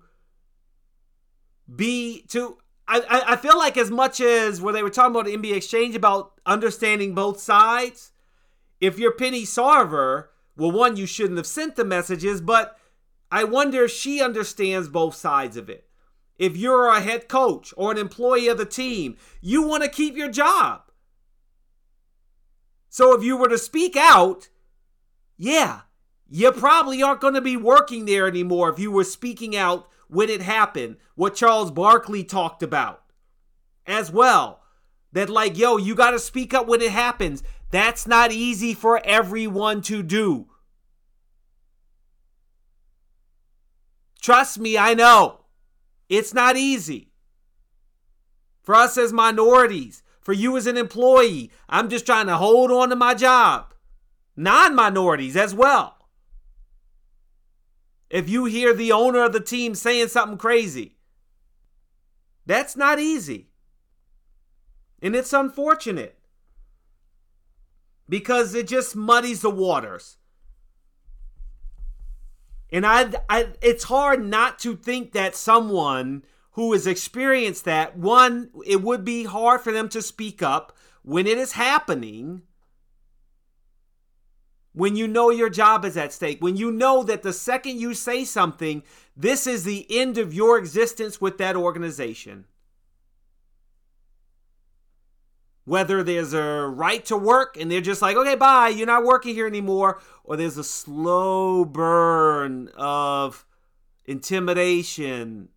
be 1.73 2.23
to 2.29 2.57
I, 2.87 3.23
I 3.27 3.35
feel 3.35 3.57
like 3.57 3.77
as 3.77 3.91
much 3.91 4.21
as 4.21 4.61
where 4.61 4.73
they 4.73 4.83
were 4.83 4.89
talking 4.89 5.11
about 5.11 5.25
NBA 5.25 5.55
exchange 5.55 5.95
about 5.95 6.39
understanding 6.45 7.13
both 7.13 7.39
sides, 7.39 8.11
if 8.79 8.97
you're 8.97 9.11
Penny 9.11 9.43
Sarver, 9.43 10.27
well, 10.55 10.71
one, 10.71 10.95
you 10.95 11.05
shouldn't 11.05 11.37
have 11.37 11.47
sent 11.47 11.75
the 11.75 11.83
messages, 11.83 12.39
but 12.39 12.77
I 13.31 13.43
wonder 13.43 13.85
if 13.85 13.91
she 13.91 14.21
understands 14.21 14.87
both 14.87 15.15
sides 15.15 15.57
of 15.57 15.69
it. 15.69 15.87
If 16.37 16.55
you're 16.55 16.87
a 16.87 17.01
head 17.01 17.27
coach 17.27 17.73
or 17.75 17.91
an 17.91 17.97
employee 17.97 18.47
of 18.47 18.57
the 18.57 18.65
team, 18.65 19.17
you 19.41 19.63
want 19.63 19.83
to 19.83 19.89
keep 19.89 20.15
your 20.15 20.29
job. 20.29 20.83
So 22.89 23.13
if 23.15 23.23
you 23.23 23.35
were 23.35 23.49
to 23.49 23.57
speak 23.57 23.95
out, 23.95 24.49
yeah, 25.37 25.81
you 26.29 26.51
probably 26.51 27.01
aren't 27.01 27.21
going 27.21 27.33
to 27.33 27.41
be 27.41 27.57
working 27.57 28.05
there 28.05 28.27
anymore 28.27 28.69
if 28.69 28.79
you 28.79 28.91
were 28.91 29.03
speaking 29.03 29.55
out 29.55 29.89
when 30.07 30.29
it 30.29 30.41
happened, 30.41 30.97
what 31.15 31.35
Charles 31.35 31.71
Barkley 31.71 32.23
talked 32.23 32.63
about 32.63 33.03
as 33.85 34.11
well. 34.11 34.61
That, 35.13 35.29
like, 35.29 35.57
yo, 35.57 35.77
you 35.77 35.95
got 35.95 36.11
to 36.11 36.19
speak 36.19 36.53
up 36.53 36.67
when 36.67 36.81
it 36.81 36.91
happens. 36.91 37.43
That's 37.71 38.05
not 38.05 38.31
easy 38.31 38.73
for 38.73 39.01
everyone 39.03 39.81
to 39.83 40.03
do. 40.03 40.47
Trust 44.21 44.59
me, 44.59 44.77
I 44.77 44.93
know. 44.93 45.41
It's 46.09 46.33
not 46.33 46.57
easy. 46.57 47.11
For 48.61 48.75
us 48.75 48.97
as 48.97 49.13
minorities, 49.13 50.03
for 50.19 50.33
you 50.33 50.57
as 50.57 50.67
an 50.67 50.77
employee, 50.77 51.51
I'm 51.69 51.89
just 51.89 52.05
trying 52.05 52.27
to 52.27 52.35
hold 52.35 52.69
on 52.69 52.89
to 52.89 52.95
my 52.95 53.13
job. 53.13 53.73
Non 54.35 54.75
minorities 54.75 55.37
as 55.37 55.53
well. 55.53 55.96
If 58.09 58.29
you 58.29 58.45
hear 58.45 58.73
the 58.73 58.91
owner 58.91 59.23
of 59.23 59.33
the 59.33 59.39
team 59.39 59.75
saying 59.75 60.07
something 60.09 60.37
crazy, 60.37 60.97
that's 62.45 62.77
not 62.77 62.99
easy. 62.99 63.49
And 65.01 65.15
it's 65.15 65.33
unfortunate 65.33 66.17
because 68.09 68.55
it 68.55 68.67
just 68.67 68.95
muddies 68.95 69.41
the 69.41 69.49
waters. 69.49 70.17
And 72.71 72.85
I, 72.85 73.11
I 73.29 73.49
it's 73.61 73.85
hard 73.85 74.25
not 74.25 74.59
to 74.59 74.75
think 74.75 75.11
that 75.11 75.35
someone 75.35 76.23
who 76.51 76.73
has 76.73 76.87
experienced 76.87 77.65
that, 77.65 77.97
one, 77.97 78.49
it 78.65 78.81
would 78.81 79.05
be 79.05 79.25
hard 79.25 79.61
for 79.61 79.71
them 79.71 79.87
to 79.89 80.01
speak 80.01 80.41
up 80.41 80.75
when 81.03 81.27
it 81.27 81.37
is 81.37 81.53
happening 81.53 82.41
when 84.77 84.95
you 84.95 85.07
know 85.07 85.31
your 85.31 85.49
job 85.49 85.83
is 85.83 85.97
at 85.97 86.13
stake, 86.13 86.37
when 86.39 86.55
you 86.55 86.71
know 86.71 87.01
that 87.01 87.23
the 87.23 87.33
second 87.33 87.79
you 87.79 87.95
say 87.95 88.23
something, 88.23 88.83
this 89.15 89.47
is 89.47 89.63
the 89.63 89.87
end 89.89 90.19
of 90.19 90.35
your 90.35 90.59
existence 90.59 91.19
with 91.19 91.39
that 91.39 91.55
organization. 91.55 92.45
Whether 95.65 96.03
there's 96.03 96.31
a 96.31 96.67
right 96.67 97.03
to 97.05 97.17
work 97.17 97.57
and 97.59 97.71
they're 97.71 97.81
just 97.81 98.03
like, 98.03 98.17
okay, 98.17 98.35
bye, 98.35 98.67
you're 98.67 98.85
not 98.85 99.03
working 99.03 99.33
here 99.33 99.47
anymore, 99.47 99.99
or 100.23 100.37
there's 100.37 100.59
a 100.59 100.63
slow 100.63 101.65
burn 101.65 102.69
of 102.77 103.47
intimidation 104.05 105.49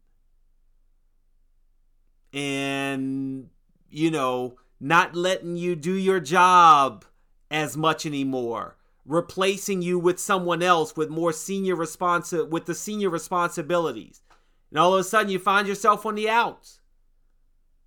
and, 2.32 3.50
you 3.90 4.10
know, 4.10 4.56
not 4.80 5.14
letting 5.14 5.58
you 5.58 5.76
do 5.76 5.92
your 5.92 6.20
job 6.20 7.04
as 7.50 7.76
much 7.76 8.06
anymore 8.06 8.76
replacing 9.10 9.82
you 9.82 9.98
with 9.98 10.20
someone 10.20 10.62
else 10.62 10.96
with 10.96 11.10
more 11.10 11.32
senior 11.32 11.74
responsi- 11.74 12.48
with 12.48 12.66
the 12.66 12.74
senior 12.74 13.10
responsibilities. 13.10 14.22
And 14.70 14.78
all 14.78 14.94
of 14.94 15.00
a 15.00 15.04
sudden 15.04 15.32
you 15.32 15.40
find 15.40 15.66
yourself 15.66 16.06
on 16.06 16.14
the 16.14 16.30
outs. 16.30 16.80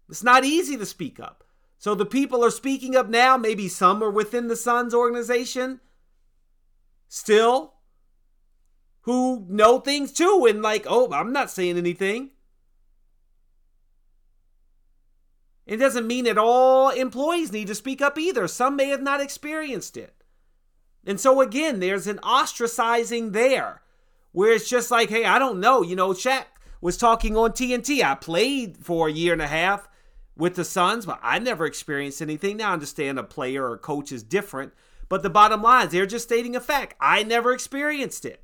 It's 0.09 0.21
not 0.21 0.43
easy 0.43 0.75
to 0.75 0.85
speak 0.85 1.21
up. 1.21 1.45
So 1.77 1.95
the 1.95 2.05
people 2.05 2.43
are 2.43 2.51
speaking 2.51 2.95
up 2.95 3.07
now, 3.07 3.37
maybe 3.37 3.69
some 3.69 4.03
are 4.03 4.11
within 4.11 4.49
the 4.49 4.57
Suns 4.57 4.93
organization 4.93 5.79
still 7.07 7.75
who 9.01 9.45
know 9.49 9.79
things 9.79 10.11
too 10.11 10.45
and 10.49 10.61
like, 10.61 10.85
"Oh, 10.87 11.11
I'm 11.13 11.31
not 11.31 11.49
saying 11.49 11.77
anything." 11.77 12.31
It 15.65 15.77
doesn't 15.77 16.07
mean 16.07 16.25
that 16.25 16.37
all 16.37 16.89
employees 16.89 17.53
need 17.53 17.67
to 17.67 17.75
speak 17.75 18.01
up 18.01 18.17
either. 18.17 18.47
Some 18.49 18.75
may 18.75 18.89
have 18.89 19.01
not 19.01 19.21
experienced 19.21 19.95
it. 19.95 20.22
And 21.05 21.19
so 21.19 21.41
again, 21.41 21.79
there's 21.79 22.07
an 22.07 22.19
ostracizing 22.19 23.33
there 23.33 23.81
where 24.31 24.51
it's 24.51 24.69
just 24.69 24.91
like, 24.91 25.09
hey, 25.09 25.25
I 25.25 25.39
don't 25.39 25.59
know. 25.59 25.81
You 25.81 25.95
know, 25.95 26.09
Shaq 26.09 26.45
was 26.81 26.97
talking 26.97 27.37
on 27.37 27.51
TNT. 27.51 28.03
I 28.03 28.15
played 28.15 28.77
for 28.77 29.07
a 29.07 29.11
year 29.11 29.33
and 29.33 29.41
a 29.41 29.47
half 29.47 29.87
with 30.35 30.55
the 30.55 30.65
Suns, 30.65 31.05
but 31.05 31.19
I 31.21 31.39
never 31.39 31.65
experienced 31.65 32.21
anything. 32.21 32.57
Now 32.57 32.71
I 32.71 32.73
understand 32.73 33.19
a 33.19 33.23
player 33.23 33.65
or 33.65 33.75
a 33.75 33.79
coach 33.79 34.11
is 34.11 34.23
different, 34.23 34.73
but 35.09 35.23
the 35.23 35.29
bottom 35.29 35.61
line 35.61 35.87
is 35.87 35.91
they're 35.91 36.05
just 36.05 36.25
stating 36.25 36.55
a 36.55 36.59
fact. 36.59 36.95
I 36.99 37.23
never 37.23 37.53
experienced 37.53 38.25
it. 38.25 38.41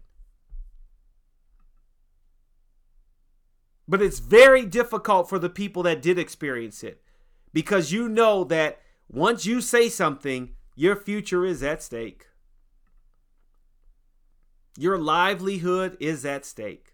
But 3.88 4.04
it's 4.04 4.20
very 4.20 4.66
difficult 4.66 5.28
for 5.28 5.40
the 5.40 5.50
people 5.50 5.82
that 5.84 6.02
did 6.02 6.20
experience 6.20 6.84
it 6.84 7.02
because 7.52 7.92
you 7.92 8.08
know 8.08 8.44
that 8.44 8.80
once 9.08 9.48
you 9.48 9.62
say 9.62 9.90
something, 9.90 10.52
your 10.76 10.96
future 10.96 11.44
is 11.44 11.64
at 11.64 11.82
stake. 11.82 12.29
Your 14.78 14.98
livelihood 14.98 15.98
is 16.00 16.26
at 16.26 16.46
stake. 16.46 16.94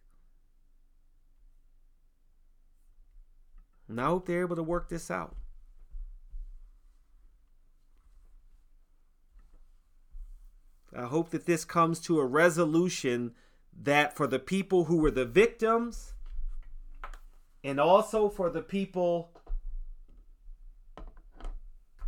And 3.88 4.02
I 4.02 4.06
hope 4.06 4.26
they're 4.26 4.42
able 4.42 4.56
to 4.56 4.64
work 4.64 4.90
this 4.90 5.12
out. 5.12 5.36
I 10.96 11.04
hope 11.04 11.32
that 11.32 11.46
this 11.46 11.66
comes 11.66 12.00
to 12.02 12.20
a 12.20 12.26
resolution 12.26 13.34
that 13.78 14.16
for 14.16 14.28
the 14.28 14.40
people 14.40 14.86
who 14.86 14.98
were 14.98 15.12
the 15.12 15.26
victims 15.26 16.14
and 17.64 17.80
also 17.80 18.30
for 18.30 18.50
the 18.50 18.62
people 18.62 19.32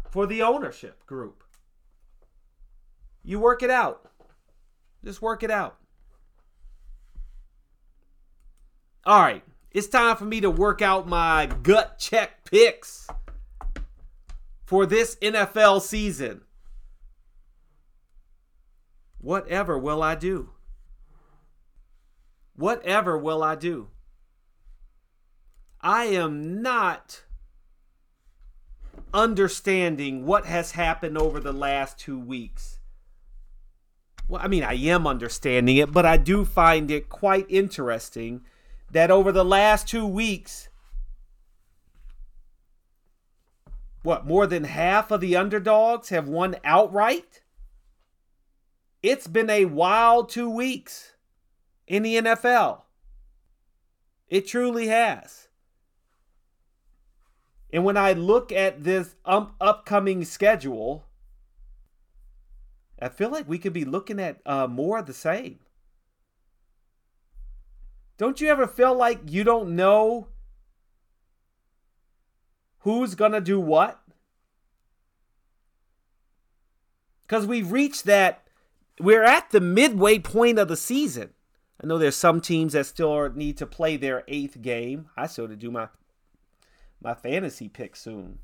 for 0.10 0.26
the 0.26 0.42
ownership 0.42 1.06
group. 1.06 1.44
You 3.24 3.40
work 3.40 3.62
it 3.62 3.70
out. 3.70 4.10
Just 5.08 5.22
work 5.22 5.42
it 5.42 5.50
out. 5.50 5.78
All 9.06 9.22
right, 9.22 9.42
it's 9.72 9.88
time 9.88 10.18
for 10.18 10.26
me 10.26 10.42
to 10.42 10.52
work 10.52 10.82
out 10.82 11.08
my 11.08 11.46
gut 11.64 11.98
check 11.98 12.44
picks 12.44 13.08
for 14.66 14.86
this 14.86 15.16
NFL 15.22 15.82
season. 15.82 16.42
Whatever 19.20 19.78
will 19.80 20.04
I 20.04 20.16
do? 20.16 20.50
Whatever 22.58 23.18
will 23.18 23.42
I 23.42 23.56
do? 23.56 23.88
I 25.80 26.04
am 26.08 26.62
not 26.62 27.24
understanding 29.14 30.26
what 30.26 30.46
has 30.46 30.74
happened 30.74 31.18
over 31.18 31.40
the 31.40 31.54
last 31.54 31.98
two 31.98 32.20
weeks 32.20 32.77
well, 34.28 34.42
I 34.44 34.48
mean, 34.48 34.64
I 34.64 34.74
am 34.74 35.08
understanding 35.08 35.78
it, 35.78 35.92
but 35.92 36.06
I 36.06 36.18
do 36.18 36.44
find 36.44 36.92
it 36.92 37.10
quite 37.10 37.46
interesting 37.50 38.42
that 38.92 39.12
over 39.12 39.32
the 39.32 39.46
last 39.46 39.88
two 39.88 40.06
weeks, 40.06 40.70
what, 44.04 44.26
more 44.26 44.48
than 44.48 44.66
half 44.66 45.12
of 45.12 45.22
the 45.22 45.36
underdogs 45.36 46.10
have 46.10 46.28
won 46.28 46.56
outright? 46.64 47.42
It's 49.02 49.28
been 49.28 49.50
a 49.50 49.66
wild 49.66 50.30
two 50.30 50.50
weeks 50.50 51.16
in 51.88 52.04
the 52.04 52.16
NFL. 52.16 52.82
It 54.28 54.48
truly 54.48 54.88
has. 54.88 55.48
And 57.72 57.84
when 57.84 57.98
I 57.98 58.14
look 58.14 58.52
at 58.52 58.84
this 58.84 59.16
um, 59.26 59.54
upcoming 59.60 60.24
schedule, 60.26 61.07
I 63.00 63.10
feel 63.10 63.30
like 63.30 63.48
we 63.48 63.60
could 63.60 63.74
be 63.74 63.86
looking 63.86 64.20
at 64.20 64.40
uh, 64.46 64.68
more 64.68 64.98
of 64.98 65.06
the 65.06 65.14
same. 65.14 65.60
Don't 68.18 68.42
you 68.42 68.48
ever 68.48 68.68
feel 68.68 68.96
like 68.96 69.20
you 69.30 69.44
don't 69.44 69.76
know 69.76 70.30
who's 72.80 73.14
going 73.14 73.34
to 73.34 73.42
do 73.42 73.60
what? 73.60 74.02
Because 77.28 77.46
we've 77.46 77.72
reached 77.72 78.06
that, 78.06 78.48
we're 79.00 79.24
at 79.24 79.52
the 79.52 79.60
midway 79.60 80.18
point 80.18 80.58
of 80.58 80.68
the 80.68 80.78
season. 80.78 81.32
I 81.84 81.86
know 81.86 82.00
there's 82.00 82.16
some 82.16 82.42
teams 82.42 82.74
that 82.74 82.88
still 82.88 83.30
need 83.34 83.58
to 83.58 83.68
play 83.68 83.98
their 83.98 84.24
eighth 84.28 84.62
game. 84.62 85.10
I 85.16 85.28
still 85.28 85.48
to 85.48 85.56
do 85.56 85.70
my 85.70 85.90
my 87.00 87.14
fantasy 87.14 87.70
pick 87.70 87.96
soon. 87.96 88.40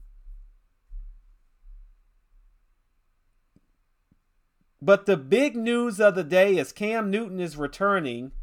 But 4.84 5.06
the 5.06 5.16
big 5.16 5.56
news 5.56 6.02
of 6.02 6.14
the 6.14 6.26
day 6.26 6.58
is 6.58 6.74
Cam 6.74 7.10
Newton 7.10 7.40
is 7.40 7.56
returning 7.56 8.34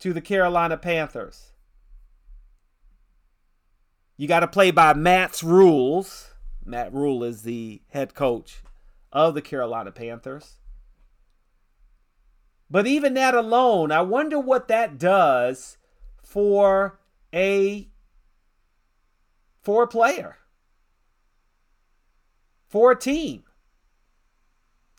to 0.00 0.12
the 0.12 0.20
Carolina 0.20 0.76
Panthers. 0.76 1.52
You 4.18 4.28
got 4.28 4.40
to 4.40 4.46
play 4.46 4.70
by 4.70 4.92
Matt's 4.92 5.42
rules. 5.42 6.34
Matt 6.62 6.92
Rhule 6.92 7.24
is 7.24 7.40
the 7.40 7.80
head 7.88 8.12
coach 8.14 8.58
of 9.10 9.32
the 9.32 9.40
Carolina 9.40 9.92
Panthers. 9.92 10.56
But 12.68 12.86
even 12.86 13.14
that 13.14 13.34
alone, 13.34 13.90
I 13.90 14.02
wonder 14.02 14.38
what 14.38 14.68
that 14.68 14.98
does 14.98 15.78
for 16.22 17.00
a 17.32 17.88
for 19.62 19.84
a 19.84 19.88
player. 19.88 20.36
For 22.66 22.92
a 22.92 22.98
team. 22.98 23.44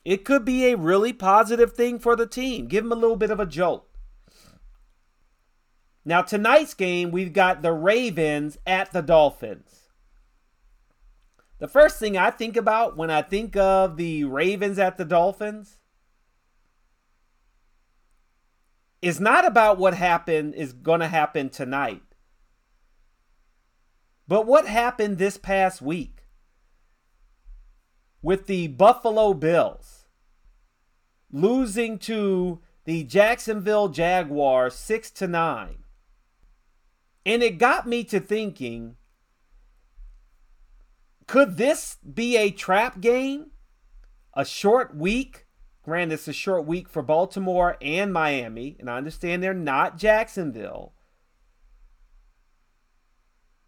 It 0.09 0.25
could 0.25 0.43
be 0.43 0.65
a 0.65 0.75
really 0.75 1.13
positive 1.13 1.73
thing 1.73 1.99
for 1.99 2.15
the 2.15 2.25
team. 2.25 2.65
Give 2.65 2.83
them 2.83 2.91
a 2.91 2.95
little 2.95 3.15
bit 3.15 3.29
of 3.29 3.39
a 3.39 3.45
jolt. 3.45 3.87
Now, 6.03 6.23
tonight's 6.23 6.73
game, 6.73 7.11
we've 7.11 7.31
got 7.31 7.61
the 7.61 7.73
Ravens 7.73 8.57
at 8.65 8.91
the 8.91 9.03
Dolphins. 9.03 9.89
The 11.59 11.67
first 11.67 11.99
thing 11.99 12.17
I 12.17 12.31
think 12.31 12.57
about 12.57 12.97
when 12.97 13.11
I 13.11 13.21
think 13.21 13.55
of 13.55 13.97
the 13.97 14.23
Ravens 14.23 14.79
at 14.79 14.97
the 14.97 15.05
Dolphins 15.05 15.77
is 19.03 19.19
not 19.19 19.45
about 19.45 19.77
what 19.77 19.93
happened 19.93 20.55
is 20.55 20.73
going 20.73 21.01
to 21.01 21.07
happen 21.07 21.49
tonight, 21.49 22.01
but 24.27 24.47
what 24.47 24.65
happened 24.65 25.19
this 25.19 25.37
past 25.37 25.83
week 25.83 26.23
with 28.23 28.47
the 28.47 28.69
Buffalo 28.69 29.35
Bills 29.35 29.98
losing 31.31 31.97
to 31.99 32.59
the 32.85 33.03
Jacksonville 33.03 33.89
Jaguars 33.89 34.75
6 34.75 35.11
to 35.11 35.27
9. 35.27 35.77
And 37.25 37.43
it 37.43 37.57
got 37.57 37.87
me 37.87 38.03
to 38.05 38.19
thinking 38.19 38.95
could 41.29 41.57
this 41.57 41.97
be 41.97 42.37
a 42.37 42.49
trap 42.49 43.01
game? 43.01 43.51
A 44.33 44.43
short 44.43 44.95
week? 44.95 45.45
Granted, 45.83 46.15
it's 46.15 46.27
a 46.27 46.33
short 46.33 46.65
week 46.65 46.89
for 46.89 47.03
Baltimore 47.03 47.77
and 47.83 48.11
Miami, 48.11 48.75
and 48.79 48.89
I 48.89 48.97
understand 48.97 49.43
they're 49.43 49.53
not 49.53 49.99
Jacksonville. 49.99 50.93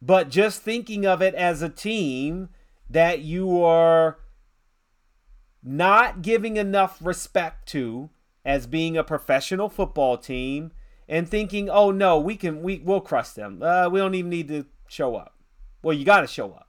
But 0.02 0.30
just 0.30 0.64
thinking 0.64 1.06
of 1.06 1.22
it 1.22 1.36
as 1.36 1.62
a 1.62 1.70
team 1.70 2.50
that 2.90 3.20
you 3.20 3.64
are 3.64 4.18
not 5.64 6.22
giving 6.22 6.58
enough 6.58 6.98
respect 7.02 7.68
to 7.70 8.10
as 8.44 8.68
being 8.68 8.98
a 8.98 9.04
professional 9.04 9.70
football 9.70 10.18
team 10.18 10.72
and 11.08 11.28
thinking, 11.28 11.70
"Oh 11.70 11.92
no, 11.92 12.20
we 12.20 12.36
can 12.36 12.62
we 12.62 12.80
we'll 12.80 13.02
crush 13.02 13.32
them. 13.32 13.62
Uh, 13.62 13.90
we 13.90 14.00
don't 14.00 14.16
even 14.16 14.30
need 14.30 14.48
to 14.48 14.66
show 14.88 15.16
up." 15.16 15.36
Well, 15.84 15.96
you 15.96 16.06
got 16.06 16.22
to 16.22 16.28
show 16.28 16.52
up. 16.54 16.68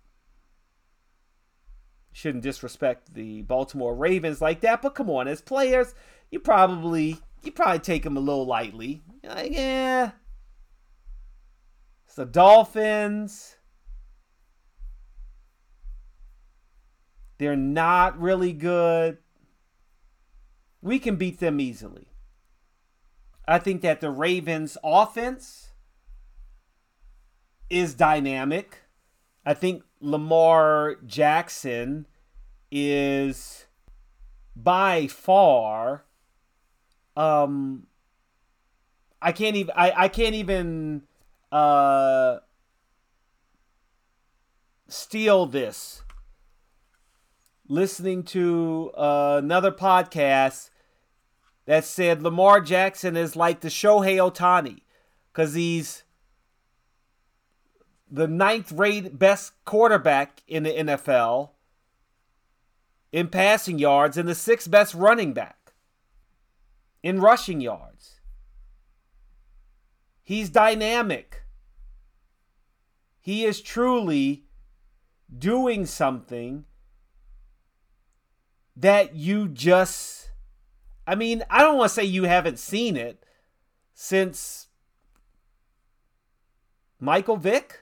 Shouldn't 2.12 2.44
disrespect 2.44 3.14
the 3.14 3.42
Baltimore 3.42 3.94
Ravens 3.94 4.40
like 4.40 4.60
that, 4.60 4.82
but 4.82 4.94
come 4.94 5.08
on, 5.08 5.28
as 5.28 5.40
players, 5.40 5.94
you 6.30 6.40
probably 6.40 7.18
you 7.42 7.52
probably 7.52 7.78
take 7.78 8.02
them 8.02 8.16
a 8.16 8.20
little 8.20 8.46
lightly. 8.46 9.02
You're 9.22 9.34
like, 9.34 9.52
yeah, 9.52 10.12
it's 12.04 12.16
the 12.16 12.26
Dolphins. 12.26 13.56
They're 17.42 17.56
not 17.56 18.20
really 18.20 18.52
good. 18.52 19.18
We 20.80 21.00
can 21.00 21.16
beat 21.16 21.40
them 21.40 21.58
easily. 21.58 22.06
I 23.48 23.58
think 23.58 23.82
that 23.82 24.00
the 24.00 24.10
Ravens' 24.10 24.78
offense 24.84 25.72
is 27.68 27.94
dynamic. 27.94 28.82
I 29.44 29.54
think 29.54 29.82
Lamar 29.98 30.98
Jackson 31.04 32.06
is 32.70 33.66
by 34.54 35.08
far 35.08 36.04
um 37.16 37.88
I 39.20 39.32
can't 39.32 39.56
even 39.56 39.74
I, 39.76 39.92
I 39.96 40.08
can't 40.08 40.36
even 40.36 41.02
uh 41.50 42.36
steal 44.86 45.46
this 45.46 46.02
listening 47.68 48.22
to 48.24 48.90
uh, 48.96 49.40
another 49.42 49.70
podcast 49.70 50.70
that 51.66 51.84
said 51.84 52.22
Lamar 52.22 52.60
Jackson 52.60 53.16
is 53.16 53.36
like 53.36 53.60
the 53.60 53.68
Shohei 53.68 54.16
Ohtani 54.16 54.80
because 55.32 55.54
he's 55.54 56.02
the 58.10 58.28
ninth 58.28 58.72
rate 58.72 59.18
best 59.18 59.52
quarterback 59.64 60.42
in 60.46 60.64
the 60.64 60.70
NFL 60.70 61.50
in 63.10 63.28
passing 63.28 63.78
yards 63.78 64.16
and 64.16 64.28
the 64.28 64.34
sixth 64.34 64.70
best 64.70 64.94
running 64.94 65.32
back 65.32 65.72
in 67.02 67.20
rushing 67.20 67.60
yards. 67.60 68.20
He's 70.22 70.50
dynamic. 70.50 71.42
He 73.20 73.44
is 73.44 73.60
truly 73.60 74.44
doing 75.36 75.86
something 75.86 76.64
that 78.82 79.14
you 79.14 79.48
just 79.48 80.22
I 81.06 81.14
mean, 81.14 81.42
I 81.50 81.60
don't 81.62 81.78
want 81.78 81.88
to 81.88 81.94
say 81.94 82.04
you 82.04 82.24
haven't 82.24 82.58
seen 82.58 82.96
it 82.96 83.24
since 83.94 84.68
Michael 87.00 87.36
Vick. 87.36 87.80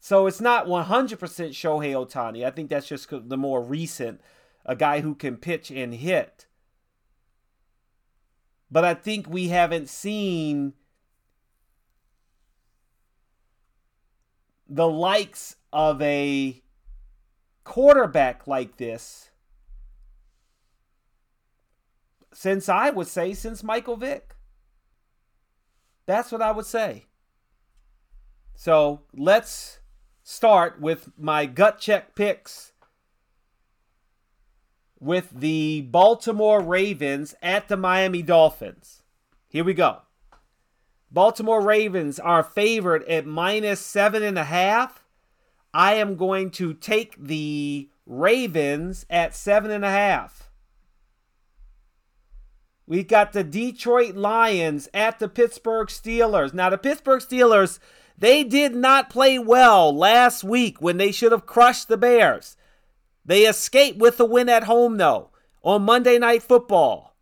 So 0.00 0.26
it's 0.26 0.40
not 0.40 0.66
100% 0.66 1.18
Shohei 1.18 1.92
Ohtani. 1.92 2.44
I 2.44 2.50
think 2.50 2.70
that's 2.70 2.88
just 2.88 3.08
the 3.10 3.36
more 3.36 3.62
recent, 3.62 4.20
a 4.64 4.76
guy 4.76 5.00
who 5.00 5.14
can 5.14 5.36
pitch 5.36 5.70
and 5.70 5.94
hit. 5.94 6.46
But 8.70 8.84
I 8.84 8.94
think 8.94 9.28
we 9.28 9.48
haven't 9.48 9.88
seen 9.88 10.74
the 14.68 14.88
likes 14.88 15.56
of 15.72 16.00
a 16.02 16.62
quarterback 17.68 18.46
like 18.46 18.78
this 18.78 19.30
since 22.32 22.68
I 22.68 22.90
would 22.90 23.06
say 23.06 23.34
since 23.34 23.62
Michael 23.62 23.96
Vick. 23.96 24.34
That's 26.06 26.32
what 26.32 26.40
I 26.40 26.50
would 26.50 26.64
say. 26.64 27.04
So 28.54 29.02
let's 29.12 29.80
start 30.22 30.80
with 30.80 31.10
my 31.18 31.46
gut 31.46 31.78
check 31.78 32.14
picks 32.14 32.72
with 34.98 35.30
the 35.30 35.82
Baltimore 35.82 36.62
Ravens 36.62 37.34
at 37.42 37.68
the 37.68 37.76
Miami 37.76 38.22
Dolphins. 38.22 39.02
Here 39.48 39.64
we 39.64 39.74
go. 39.74 40.02
Baltimore 41.10 41.62
Ravens 41.62 42.18
are 42.18 42.42
favored 42.42 43.04
at 43.04 43.26
minus 43.26 43.80
seven 43.80 44.22
and 44.22 44.38
a 44.38 44.44
half. 44.44 45.04
I 45.72 45.94
am 45.94 46.16
going 46.16 46.50
to 46.52 46.74
take 46.74 47.16
the 47.18 47.90
Ravens 48.06 49.04
at 49.10 49.34
seven 49.36 49.70
and 49.70 49.84
a 49.84 49.90
half. 49.90 50.50
We've 52.86 53.06
got 53.06 53.32
the 53.32 53.44
Detroit 53.44 54.14
Lions 54.14 54.88
at 54.94 55.18
the 55.18 55.28
Pittsburgh 55.28 55.88
Steelers. 55.88 56.54
Now, 56.54 56.70
the 56.70 56.78
Pittsburgh 56.78 57.20
Steelers, 57.20 57.78
they 58.16 58.42
did 58.42 58.74
not 58.74 59.10
play 59.10 59.38
well 59.38 59.94
last 59.94 60.42
week 60.42 60.80
when 60.80 60.96
they 60.96 61.12
should 61.12 61.32
have 61.32 61.44
crushed 61.44 61.88
the 61.88 61.98
Bears. 61.98 62.56
They 63.26 63.42
escaped 63.42 63.98
with 63.98 64.18
a 64.18 64.24
win 64.24 64.48
at 64.48 64.64
home, 64.64 64.96
though, 64.96 65.28
on 65.62 65.82
Monday 65.82 66.18
Night 66.18 66.42
Football. 66.42 67.14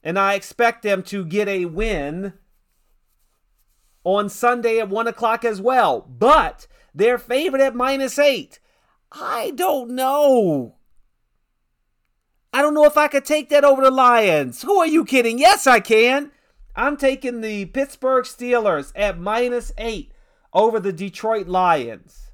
And 0.00 0.16
I 0.16 0.34
expect 0.34 0.84
them 0.84 1.02
to 1.04 1.24
get 1.24 1.48
a 1.48 1.64
win 1.64 2.34
on 4.04 4.28
Sunday 4.28 4.78
at 4.78 4.88
1 4.88 5.08
o'clock 5.08 5.44
as 5.44 5.60
well. 5.60 6.02
But 6.02 6.68
they're 6.94 7.18
favored 7.18 7.60
at 7.60 7.74
minus 7.74 8.18
8. 8.18 8.58
I 9.12 9.52
don't 9.54 9.90
know. 9.90 10.76
I 12.52 12.62
don't 12.62 12.74
know 12.74 12.84
if 12.84 12.96
I 12.96 13.08
could 13.08 13.24
take 13.24 13.50
that 13.50 13.64
over 13.64 13.82
the 13.82 13.90
Lions. 13.90 14.62
Who 14.62 14.78
are 14.78 14.86
you 14.86 15.04
kidding? 15.04 15.38
Yes, 15.38 15.66
I 15.66 15.80
can. 15.80 16.32
I'm 16.74 16.96
taking 16.96 17.40
the 17.40 17.66
Pittsburgh 17.66 18.24
Steelers 18.24 18.92
at 18.94 19.18
minus 19.18 19.72
eight 19.78 20.12
over 20.52 20.78
the 20.78 20.92
Detroit 20.92 21.48
Lions. 21.48 22.30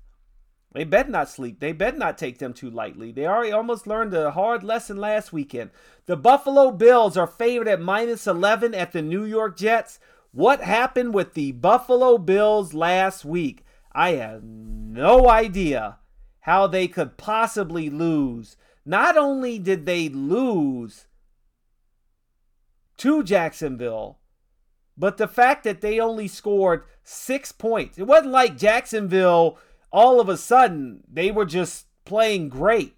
They 0.72 0.84
better 0.84 1.10
not 1.10 1.30
sleep. 1.30 1.60
They 1.60 1.72
better 1.72 1.96
not 1.96 2.18
take 2.18 2.38
them 2.38 2.52
too 2.52 2.68
lightly. 2.68 3.10
They 3.10 3.26
already 3.26 3.52
almost 3.52 3.86
learned 3.86 4.12
a 4.12 4.32
hard 4.32 4.62
lesson 4.62 4.98
last 4.98 5.32
weekend. 5.32 5.70
The 6.06 6.16
Buffalo 6.16 6.72
Bills 6.72 7.16
are 7.16 7.26
favored 7.26 7.68
at 7.68 7.80
minus 7.80 8.26
11 8.26 8.74
at 8.74 8.92
the 8.92 9.00
New 9.00 9.24
York 9.24 9.56
Jets. 9.56 9.98
What 10.32 10.60
happened 10.60 11.14
with 11.14 11.34
the 11.34 11.52
Buffalo 11.52 12.18
Bills 12.18 12.74
last 12.74 13.24
week? 13.24 13.64
I 13.94 14.12
have 14.12 14.42
no 14.42 15.28
idea 15.28 15.98
how 16.40 16.66
they 16.66 16.88
could 16.88 17.16
possibly 17.16 17.88
lose 17.88 18.56
not 18.84 19.16
only 19.16 19.58
did 19.58 19.86
they 19.86 20.08
lose 20.08 21.06
to 22.98 23.22
Jacksonville, 23.22 24.18
but 24.96 25.16
the 25.16 25.28
fact 25.28 25.64
that 25.64 25.80
they 25.80 25.98
only 25.98 26.28
scored 26.28 26.84
six 27.02 27.50
points. 27.50 27.98
It 27.98 28.06
wasn't 28.06 28.32
like 28.32 28.56
Jacksonville, 28.56 29.58
all 29.90 30.20
of 30.20 30.28
a 30.28 30.36
sudden, 30.36 31.02
they 31.10 31.30
were 31.30 31.46
just 31.46 31.86
playing 32.04 32.48
great. 32.48 32.94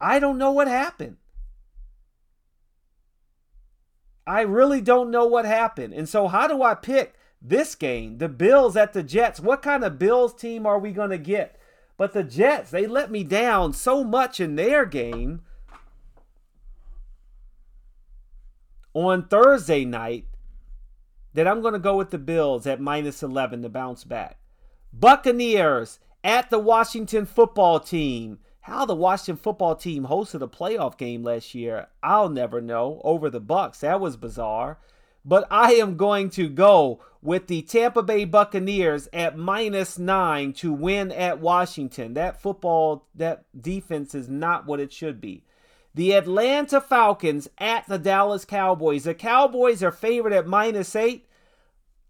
I 0.00 0.18
don't 0.18 0.38
know 0.38 0.52
what 0.52 0.68
happened. 0.68 1.16
I 4.26 4.42
really 4.42 4.80
don't 4.80 5.10
know 5.10 5.26
what 5.26 5.44
happened. 5.44 5.94
And 5.94 6.08
so, 6.08 6.28
how 6.28 6.46
do 6.48 6.62
I 6.62 6.74
pick 6.74 7.14
this 7.40 7.74
game? 7.74 8.18
The 8.18 8.28
Bills 8.28 8.76
at 8.76 8.92
the 8.92 9.02
Jets. 9.02 9.40
What 9.40 9.62
kind 9.62 9.84
of 9.84 9.98
Bills 9.98 10.34
team 10.34 10.66
are 10.66 10.78
we 10.78 10.92
going 10.92 11.10
to 11.10 11.18
get? 11.18 11.58
But 11.96 12.12
the 12.12 12.22
Jets, 12.22 12.70
they 12.70 12.86
let 12.86 13.10
me 13.10 13.24
down 13.24 13.72
so 13.72 14.04
much 14.04 14.40
in 14.40 14.56
their 14.56 14.84
game 14.84 15.42
on 18.92 19.28
Thursday 19.28 19.84
night 19.84 20.26
that 21.34 21.46
I'm 21.46 21.60
going 21.60 21.74
to 21.74 21.78
go 21.78 21.96
with 21.96 22.10
the 22.10 22.18
Bills 22.18 22.66
at 22.66 22.80
minus 22.80 23.22
11 23.22 23.62
to 23.62 23.68
bounce 23.68 24.04
back. 24.04 24.38
Buccaneers 24.92 25.98
at 26.24 26.50
the 26.50 26.58
Washington 26.58 27.26
football 27.26 27.78
team. 27.78 28.38
How 28.60 28.84
the 28.84 28.94
Washington 28.94 29.36
football 29.36 29.76
team 29.76 30.06
hosted 30.06 30.42
a 30.42 30.48
playoff 30.48 30.98
game 30.98 31.22
last 31.22 31.54
year, 31.54 31.86
I'll 32.02 32.28
never 32.28 32.60
know. 32.60 33.00
Over 33.04 33.30
the 33.30 33.38
Bucks, 33.38 33.80
that 33.80 34.00
was 34.00 34.16
bizarre 34.16 34.78
but 35.26 35.46
I 35.50 35.72
am 35.72 35.96
going 35.96 36.30
to 36.30 36.48
go 36.48 37.00
with 37.20 37.48
the 37.48 37.62
Tampa 37.62 38.04
Bay 38.04 38.24
Buccaneers 38.24 39.08
at 39.12 39.36
minus 39.36 39.98
nine 39.98 40.52
to 40.54 40.72
win 40.72 41.10
at 41.10 41.40
Washington. 41.40 42.14
That 42.14 42.40
football, 42.40 43.08
that 43.16 43.44
defense 43.60 44.14
is 44.14 44.28
not 44.28 44.66
what 44.66 44.78
it 44.78 44.92
should 44.92 45.20
be. 45.20 45.42
The 45.94 46.12
Atlanta 46.12 46.80
Falcons 46.80 47.48
at 47.58 47.88
the 47.88 47.98
Dallas 47.98 48.44
Cowboys. 48.44 49.04
The 49.04 49.14
Cowboys 49.14 49.82
are 49.82 49.90
favored 49.90 50.32
at 50.32 50.46
minus 50.46 50.94
eight. 50.94 51.26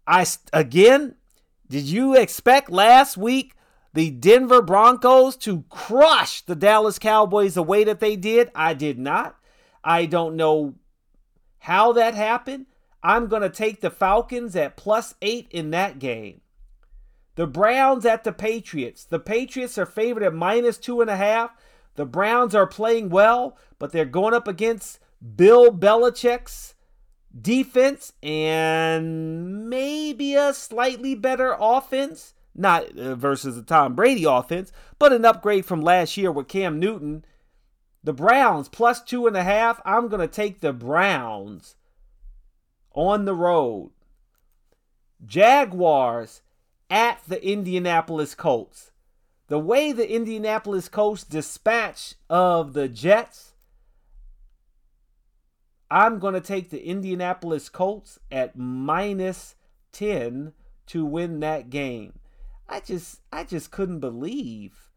I 0.05 0.25
again, 0.53 1.15
did 1.67 1.85
you 1.85 2.15
expect 2.15 2.69
last 2.69 3.17
week 3.17 3.55
the 3.93 4.11
Denver 4.11 4.61
Broncos 4.61 5.35
to 5.37 5.63
crush 5.69 6.41
the 6.41 6.55
Dallas 6.55 6.99
Cowboys 6.99 7.55
the 7.55 7.63
way 7.63 7.83
that 7.83 7.99
they 7.99 8.15
did? 8.15 8.51
I 8.53 8.75
did 8.75 8.99
not. 8.99 9.37
I 9.83 10.05
don't 10.05 10.35
know 10.35 10.75
how 11.59 11.93
that 11.93 12.13
happened. 12.13 12.67
I'm 13.03 13.27
going 13.27 13.41
to 13.43 13.49
take 13.49 13.81
the 13.81 13.91
Falcons 13.91 14.55
at 14.55 14.77
plus 14.77 15.15
eight 15.21 15.47
in 15.51 15.71
that 15.71 15.99
game. 15.99 16.41
The 17.35 17.47
Browns 17.47 18.05
at 18.05 18.23
the 18.23 18.31
Patriots. 18.31 19.03
The 19.03 19.19
Patriots 19.19 19.77
are 19.77 19.85
favored 19.85 20.23
at 20.23 20.33
minus 20.33 20.77
two 20.77 21.01
and 21.01 21.09
a 21.09 21.15
half. 21.15 21.51
The 21.95 22.05
Browns 22.05 22.55
are 22.55 22.67
playing 22.67 23.09
well, 23.09 23.57
but 23.79 23.91
they're 23.91 24.05
going 24.05 24.33
up 24.33 24.47
against 24.47 24.99
Bill 25.35 25.71
Belichick's 25.71 26.75
defense 27.39 28.13
and 28.23 29.69
maybe 29.69 30.35
a 30.35 30.53
slightly 30.53 31.15
better 31.15 31.55
offense. 31.59 32.33
Not 32.55 32.97
uh, 32.97 33.13
versus 33.15 33.55
the 33.55 33.61
Tom 33.61 33.93
Brady 33.93 34.23
offense, 34.23 34.71
but 34.97 35.13
an 35.13 35.25
upgrade 35.25 35.65
from 35.65 35.81
last 35.81 36.17
year 36.17 36.31
with 36.31 36.47
Cam 36.47 36.79
Newton. 36.79 37.23
The 38.03 38.13
Browns 38.13 38.67
plus 38.67 39.01
two 39.03 39.27
and 39.27 39.37
a 39.37 39.43
half. 39.43 39.79
I'm 39.85 40.07
going 40.07 40.21
to 40.21 40.27
take 40.27 40.61
the 40.61 40.73
Browns 40.73 41.75
on 42.97 43.25
the 43.25 43.35
road. 43.35 43.91
Jaguars 45.23 46.41
at 46.89 47.21
the 47.27 47.41
Indianapolis 47.47 48.33
Colts. 48.33 48.91
The 49.47 49.59
way 49.59 49.91
the 49.91 50.11
Indianapolis 50.11 50.89
Colts 50.89 51.23
dispatch 51.23 52.15
of 52.29 52.73
the 52.73 52.89
Jets, 52.89 53.53
I'm 55.89 56.19
going 56.19 56.33
to 56.33 56.41
take 56.41 56.69
the 56.69 56.85
Indianapolis 56.85 57.69
Colts 57.69 58.19
at 58.31 58.57
minus 58.57 59.55
10 59.93 60.53
to 60.87 61.05
win 61.05 61.39
that 61.39 61.69
game. 61.69 62.19
I 62.67 62.81
just 62.81 63.21
I 63.31 63.45
just 63.45 63.71
couldn't 63.71 63.99
believe 63.99 64.91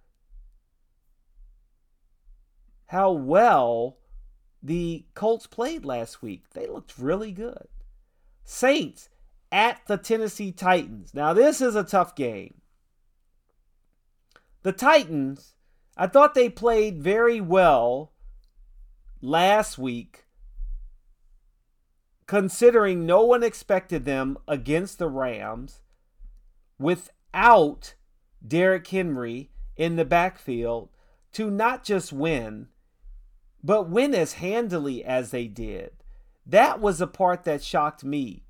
how 2.86 3.12
well 3.12 3.98
the 4.60 5.04
Colts 5.14 5.46
played 5.46 5.84
last 5.84 6.22
week. 6.22 6.50
They 6.54 6.66
looked 6.66 6.98
really 6.98 7.30
good. 7.30 7.68
Saints 8.50 9.08
at 9.52 9.80
the 9.86 9.96
Tennessee 9.96 10.50
Titans. 10.50 11.14
Now, 11.14 11.32
this 11.32 11.60
is 11.60 11.76
a 11.76 11.84
tough 11.84 12.16
game. 12.16 12.54
The 14.64 14.72
Titans, 14.72 15.54
I 15.96 16.08
thought 16.08 16.34
they 16.34 16.48
played 16.48 17.00
very 17.00 17.40
well 17.40 18.10
last 19.22 19.78
week, 19.78 20.24
considering 22.26 23.06
no 23.06 23.22
one 23.22 23.44
expected 23.44 24.04
them 24.04 24.36
against 24.48 24.98
the 24.98 25.08
Rams 25.08 25.82
without 26.76 27.94
Derrick 28.44 28.88
Henry 28.88 29.50
in 29.76 29.94
the 29.94 30.04
backfield 30.04 30.88
to 31.34 31.52
not 31.52 31.84
just 31.84 32.12
win, 32.12 32.66
but 33.62 33.88
win 33.88 34.12
as 34.12 34.34
handily 34.34 35.04
as 35.04 35.30
they 35.30 35.46
did. 35.46 35.99
That 36.50 36.80
was 36.80 36.98
the 36.98 37.06
part 37.06 37.44
that 37.44 37.62
shocked 37.62 38.02
me. 38.02 38.42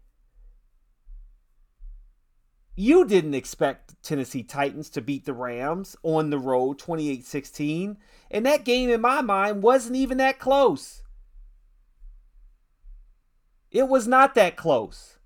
You 2.74 3.05
didn't 3.05 3.34
expect 3.34 4.03
Tennessee 4.03 4.42
Titans 4.42 4.88
to 4.90 5.03
beat 5.03 5.26
the 5.26 5.34
Rams 5.34 5.96
on 6.03 6.30
the 6.30 6.38
road 6.38 6.78
28 6.78 7.26
16. 7.26 7.98
And 8.30 8.46
that 8.46 8.64
game, 8.64 8.88
in 8.88 9.03
my 9.03 9.20
mind, 9.20 9.62
wasn't 9.62 9.96
even 9.96 10.16
that 10.16 10.38
close. 10.38 11.03
It 13.70 13.86
was 13.86 14.09
not 14.09 14.34
that 14.34 14.57
close. 14.57 15.18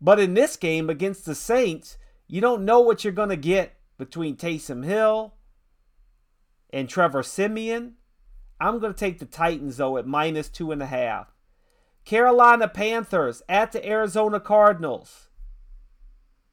But 0.00 0.20
in 0.20 0.34
this 0.34 0.54
game 0.54 0.88
against 0.88 1.24
the 1.24 1.34
Saints, 1.34 1.98
you 2.28 2.40
don't 2.40 2.64
know 2.64 2.78
what 2.78 3.02
you're 3.02 3.12
going 3.12 3.28
to 3.30 3.36
get 3.36 3.74
between 3.98 4.36
Taysom 4.36 4.84
Hill 4.84 5.34
and 6.70 6.88
Trevor 6.88 7.24
Siemian. 7.24 7.94
I'm 8.62 8.78
going 8.78 8.92
to 8.94 8.98
take 8.98 9.18
the 9.18 9.26
Titans, 9.26 9.78
though, 9.78 9.96
at 9.98 10.06
minus 10.06 10.48
two 10.48 10.70
and 10.70 10.80
a 10.80 10.86
half. 10.86 11.34
Carolina 12.04 12.68
Panthers 12.68 13.42
at 13.48 13.72
the 13.72 13.86
Arizona 13.86 14.38
Cardinals. 14.38 15.28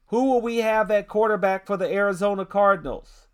Who 0.06 0.24
will 0.24 0.40
we 0.40 0.58
have 0.58 0.90
at 0.90 1.06
quarterback 1.06 1.66
for 1.66 1.76
the 1.76 1.88
Arizona 1.88 2.44
Cardinals? 2.44 3.28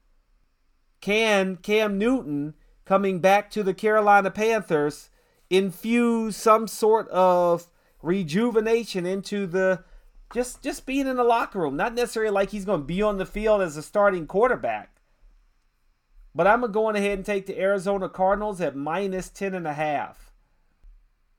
Can 1.01 1.57
Cam 1.57 1.97
Newton, 1.97 2.55
coming 2.85 3.20
back 3.20 3.51
to 3.53 3.62
the 3.62 3.72
Carolina 3.72 4.31
Panthers, 4.31 5.09
infuse 5.49 6.37
some 6.37 6.68
sort 6.68 7.09
of 7.09 7.70
rejuvenation 8.03 9.07
into 9.07 9.47
the 9.47 9.85
just 10.35 10.62
just 10.62 10.85
being 10.85 11.07
in 11.07 11.16
the 11.16 11.24
locker 11.24 11.61
room? 11.61 11.77
Not 11.77 11.95
necessarily 11.95 12.33
like 12.33 12.51
he's 12.51 12.66
going 12.66 12.81
to 12.81 12.87
be 12.87 13.01
on 13.01 13.16
the 13.16 13.24
field 13.24 13.62
as 13.62 13.79
a 13.79 13.83
starting 13.83 14.27
quarterback, 14.27 14.95
but 16.37 16.47
I'm 16.47 16.70
going 16.70 16.97
ahead 16.97 17.16
and 17.16 17.24
take 17.24 17.47
the 17.47 17.59
Arizona 17.59 18.11
Cardinals 18.11 18.61
at 18.61 18.76
minus 18.76 19.30
10 19.30 19.55
and 19.55 19.66
a 19.66 19.72
half. 19.72 20.34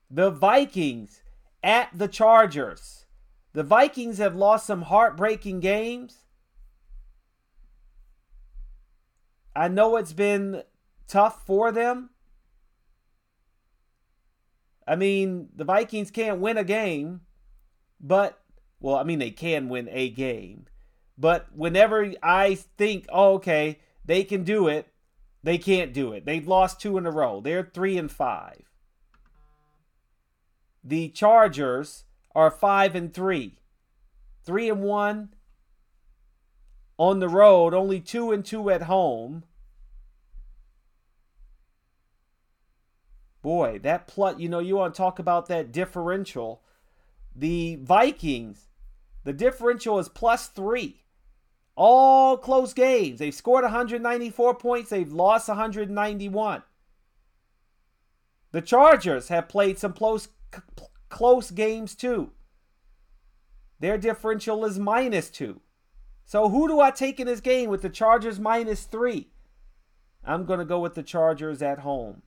The 0.09 0.31
Vikings 0.31 1.21
at 1.61 1.89
the 1.93 2.07
Chargers. 2.07 3.05
The 3.53 3.61
Vikings 3.61 4.17
have 4.17 4.35
lost 4.35 4.65
some 4.65 4.81
heartbreaking 4.81 5.59
games. 5.59 6.23
I 9.55 9.67
know 9.67 9.97
it's 9.97 10.13
been 10.13 10.63
tough 11.07 11.45
for 11.45 11.71
them. 11.71 12.09
I 14.87 14.95
mean, 14.95 15.49
the 15.55 15.65
Vikings 15.65 16.09
can't 16.09 16.39
win 16.39 16.57
a 16.57 16.63
game, 16.63 17.21
but, 17.99 18.39
well, 18.79 18.95
I 18.95 19.03
mean, 19.03 19.19
they 19.19 19.31
can 19.31 19.69
win 19.69 19.89
a 19.91 20.09
game. 20.09 20.65
But 21.19 21.55
whenever 21.55 22.13
I 22.23 22.55
think, 22.55 23.05
oh, 23.09 23.35
okay, 23.35 23.77
they 24.07 24.23
can 24.23 24.43
do 24.43 24.67
it, 24.67 24.87
they 25.43 25.57
can't 25.57 25.93
do 25.93 26.13
it. 26.13 26.25
They've 26.25 26.47
lost 26.47 26.81
two 26.81 26.97
in 26.97 27.05
a 27.05 27.11
row. 27.11 27.39
They're 27.39 27.69
three 27.73 27.97
and 27.97 28.11
five. 28.11 28.63
The 30.83 31.09
Chargers 31.09 32.05
are 32.33 32.49
five 32.49 32.95
and 32.95 33.13
three. 33.13 33.59
Three 34.43 34.69
and 34.69 34.81
one 34.81 35.29
on 36.97 37.19
the 37.19 37.29
road, 37.29 37.73
only 37.73 37.99
two 37.99 38.31
and 38.31 38.43
two 38.43 38.69
at 38.69 38.83
home. 38.83 39.43
Boy, 43.41 43.79
that 43.83 44.07
plus, 44.07 44.39
you 44.39 44.49
know, 44.49 44.59
you 44.59 44.77
want 44.77 44.93
to 44.93 44.97
talk 44.97 45.19
about 45.19 45.47
that 45.47 45.71
differential. 45.71 46.61
The 47.35 47.77
Vikings, 47.81 48.67
the 49.23 49.33
differential 49.33 49.99
is 49.99 50.09
plus 50.09 50.47
three. 50.47 51.03
All 51.79 52.37
close 52.37 52.73
games. 52.73 53.19
They've 53.19 53.33
scored 53.33 53.63
194 53.63 54.55
points, 54.55 54.89
they've 54.89 55.11
lost 55.11 55.47
191. 55.47 56.63
The 58.51 58.61
Chargers 58.61 59.27
have 59.27 59.47
played 59.47 59.77
some 59.77 59.93
close 59.93 60.29
close 61.09 61.51
games 61.51 61.93
too. 61.93 62.31
Their 63.79 63.99
differential 63.99 64.65
is 64.65 64.79
minus 64.79 65.29
2. 65.29 65.61
So 66.25 66.49
who 66.49 66.67
do 66.67 66.79
I 66.79 66.89
take 66.89 67.19
in 67.19 67.27
this 67.27 67.41
game 67.41 67.69
with 67.69 67.83
the 67.83 67.89
Chargers 67.89 68.39
minus 68.39 68.85
3? 68.85 69.29
I'm 70.25 70.45
going 70.45 70.59
to 70.59 70.65
go 70.65 70.79
with 70.79 70.95
the 70.95 71.03
Chargers 71.03 71.61
at 71.61 71.79
home. 71.79 72.23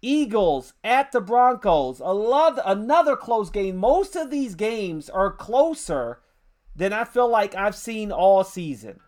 Eagles 0.00 0.74
at 0.84 1.10
the 1.10 1.20
Broncos. 1.20 2.00
Another 2.00 3.16
close 3.16 3.50
game. 3.50 3.76
Most 3.76 4.14
of 4.14 4.30
these 4.30 4.54
games 4.54 5.10
are 5.10 5.32
closer 5.32 6.20
than 6.78 6.92
I 6.92 7.04
feel 7.04 7.28
like 7.28 7.56
I've 7.56 7.74
seen 7.74 8.12
all 8.12 8.44
season. 8.44 9.00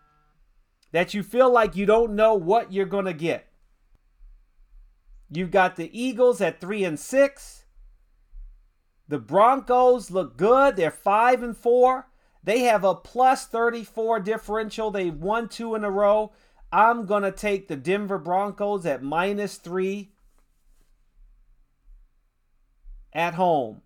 That 0.91 1.13
you 1.13 1.23
feel 1.23 1.49
like 1.49 1.77
you 1.77 1.85
don't 1.85 2.15
know 2.15 2.35
what 2.35 2.73
you're 2.73 2.85
going 2.85 3.05
to 3.05 3.13
get. 3.13 3.47
You've 5.29 5.51
got 5.51 5.77
the 5.77 5.89
Eagles 5.97 6.41
at 6.41 6.59
3 6.59 6.83
and 6.83 6.99
6. 6.99 7.65
The 9.07 9.19
Broncos 9.19 10.11
look 10.11 10.35
good. 10.35 10.75
They're 10.75 10.91
5 10.91 11.43
and 11.43 11.57
4. 11.57 12.07
They 12.43 12.59
have 12.61 12.83
a 12.83 12.93
plus 12.93 13.47
34 13.47 14.19
differential. 14.19 14.91
They've 14.91 15.15
won 15.15 15.47
two 15.47 15.73
in 15.73 15.85
a 15.85 15.91
row. 15.91 16.33
I'm 16.73 17.05
going 17.05 17.23
to 17.23 17.31
take 17.31 17.69
the 17.69 17.77
Denver 17.77 18.17
Broncos 18.17 18.85
at 18.85 19.01
minus 19.01 19.55
3 19.55 20.11
at 23.13 23.35
home. 23.35 23.81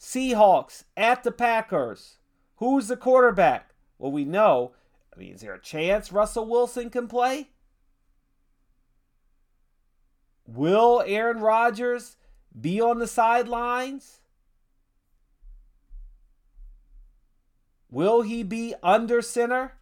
Seahawks 0.00 0.82
at 0.96 1.22
the 1.22 1.30
Packers. 1.30 2.18
Who's 2.62 2.86
the 2.86 2.96
quarterback? 2.96 3.74
Well, 3.98 4.12
we 4.12 4.24
know. 4.24 4.70
I 5.12 5.18
mean, 5.18 5.34
is 5.34 5.40
there 5.40 5.54
a 5.54 5.60
chance 5.60 6.12
Russell 6.12 6.46
Wilson 6.46 6.90
can 6.90 7.08
play? 7.08 7.48
Will 10.46 11.02
Aaron 11.04 11.40
Rodgers 11.40 12.16
be 12.60 12.80
on 12.80 13.00
the 13.00 13.08
sidelines? 13.08 14.20
Will 17.90 18.22
he 18.22 18.44
be 18.44 18.76
under 18.80 19.22
center? 19.22 19.72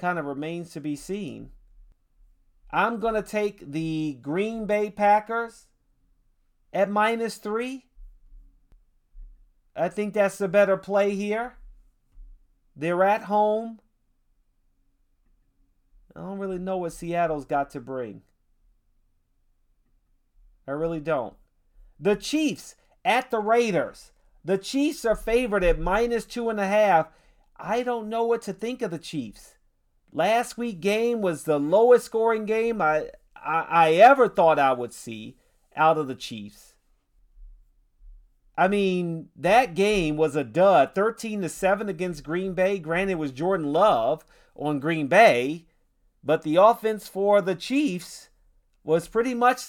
Kind 0.00 0.18
of 0.18 0.24
remains 0.24 0.72
to 0.72 0.80
be 0.80 0.96
seen. 0.96 1.50
I'm 2.72 2.98
going 2.98 3.14
to 3.14 3.22
take 3.22 3.70
the 3.70 4.18
Green 4.20 4.66
Bay 4.66 4.90
Packers 4.90 5.68
at 6.72 6.90
minus 6.90 7.36
three. 7.36 7.85
I 9.76 9.88
think 9.88 10.14
that's 10.14 10.38
the 10.38 10.48
better 10.48 10.76
play 10.76 11.14
here. 11.14 11.56
They're 12.74 13.04
at 13.04 13.24
home. 13.24 13.80
I 16.14 16.20
don't 16.20 16.38
really 16.38 16.58
know 16.58 16.78
what 16.78 16.94
Seattle's 16.94 17.44
got 17.44 17.70
to 17.70 17.80
bring. 17.80 18.22
I 20.66 20.70
really 20.72 21.00
don't. 21.00 21.34
The 22.00 22.16
Chiefs 22.16 22.74
at 23.04 23.30
the 23.30 23.38
Raiders. 23.38 24.12
The 24.44 24.58
Chiefs 24.58 25.04
are 25.04 25.16
favored 25.16 25.62
at 25.62 25.78
minus 25.78 26.24
two 26.24 26.48
and 26.48 26.58
a 26.58 26.66
half. 26.66 27.08
I 27.56 27.82
don't 27.82 28.08
know 28.08 28.24
what 28.24 28.42
to 28.42 28.52
think 28.52 28.80
of 28.80 28.90
the 28.90 28.98
Chiefs. 28.98 29.56
Last 30.12 30.56
week 30.56 30.80
game 30.80 31.20
was 31.20 31.42
the 31.42 31.58
lowest 31.58 32.06
scoring 32.06 32.46
game 32.46 32.80
I, 32.80 33.10
I, 33.34 33.66
I 33.68 33.92
ever 33.92 34.28
thought 34.28 34.58
I 34.58 34.72
would 34.72 34.94
see 34.94 35.36
out 35.74 35.98
of 35.98 36.08
the 36.08 36.14
Chiefs. 36.14 36.75
I 38.58 38.68
mean, 38.68 39.28
that 39.36 39.74
game 39.74 40.16
was 40.16 40.34
a 40.34 40.44
dud, 40.44 40.94
13 40.94 41.42
to 41.42 41.48
7 41.48 41.88
against 41.88 42.24
Green 42.24 42.54
Bay. 42.54 42.78
Granted, 42.78 43.12
it 43.12 43.18
was 43.18 43.32
Jordan 43.32 43.72
Love 43.72 44.24
on 44.54 44.80
Green 44.80 45.08
Bay, 45.08 45.66
but 46.24 46.42
the 46.42 46.56
offense 46.56 47.06
for 47.06 47.42
the 47.42 47.54
Chiefs 47.54 48.30
was 48.82 49.08
pretty 49.08 49.34
much 49.34 49.60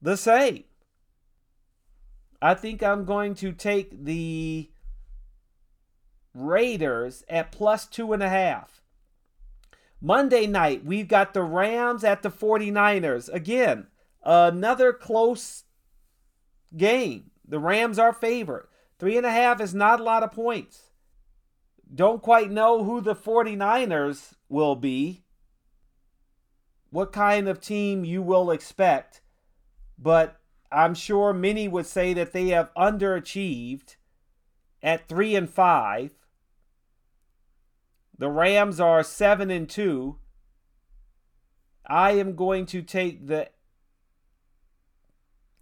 the 0.00 0.16
same. 0.16 0.64
I 2.40 2.54
think 2.54 2.82
I'm 2.82 3.04
going 3.04 3.34
to 3.36 3.52
take 3.52 4.04
the 4.04 4.70
Raiders 6.34 7.22
at 7.28 7.52
plus 7.52 7.86
two 7.86 8.12
and 8.12 8.22
a 8.22 8.28
half. 8.28 8.82
Monday 10.00 10.46
night, 10.46 10.84
we've 10.84 11.06
got 11.06 11.34
the 11.34 11.42
Rams 11.42 12.02
at 12.02 12.22
the 12.22 12.30
49ers. 12.30 13.32
Again, 13.32 13.86
another 14.24 14.92
close 14.92 15.64
game. 16.76 17.30
The 17.46 17.58
Rams 17.58 17.98
are 17.98 18.12
favored. 18.12 18.68
Three 18.98 19.16
and 19.16 19.26
a 19.26 19.30
half 19.30 19.60
is 19.60 19.74
not 19.74 20.00
a 20.00 20.04
lot 20.04 20.22
of 20.22 20.32
points. 20.32 20.90
Don't 21.94 22.22
quite 22.22 22.50
know 22.50 22.84
who 22.84 23.00
the 23.00 23.14
49ers 23.14 24.34
will 24.48 24.76
be, 24.76 25.24
what 26.90 27.12
kind 27.12 27.48
of 27.48 27.60
team 27.60 28.04
you 28.04 28.22
will 28.22 28.50
expect, 28.50 29.20
but 29.98 30.40
I'm 30.70 30.94
sure 30.94 31.32
many 31.32 31.68
would 31.68 31.86
say 31.86 32.14
that 32.14 32.32
they 32.32 32.48
have 32.48 32.72
underachieved 32.74 33.96
at 34.82 35.08
three 35.08 35.34
and 35.34 35.48
five. 35.48 36.12
The 38.18 38.30
Rams 38.30 38.80
are 38.80 39.02
seven 39.02 39.50
and 39.50 39.68
two. 39.68 40.18
I 41.86 42.12
am 42.12 42.36
going 42.36 42.66
to 42.66 42.82
take 42.82 43.26
the 43.26 43.50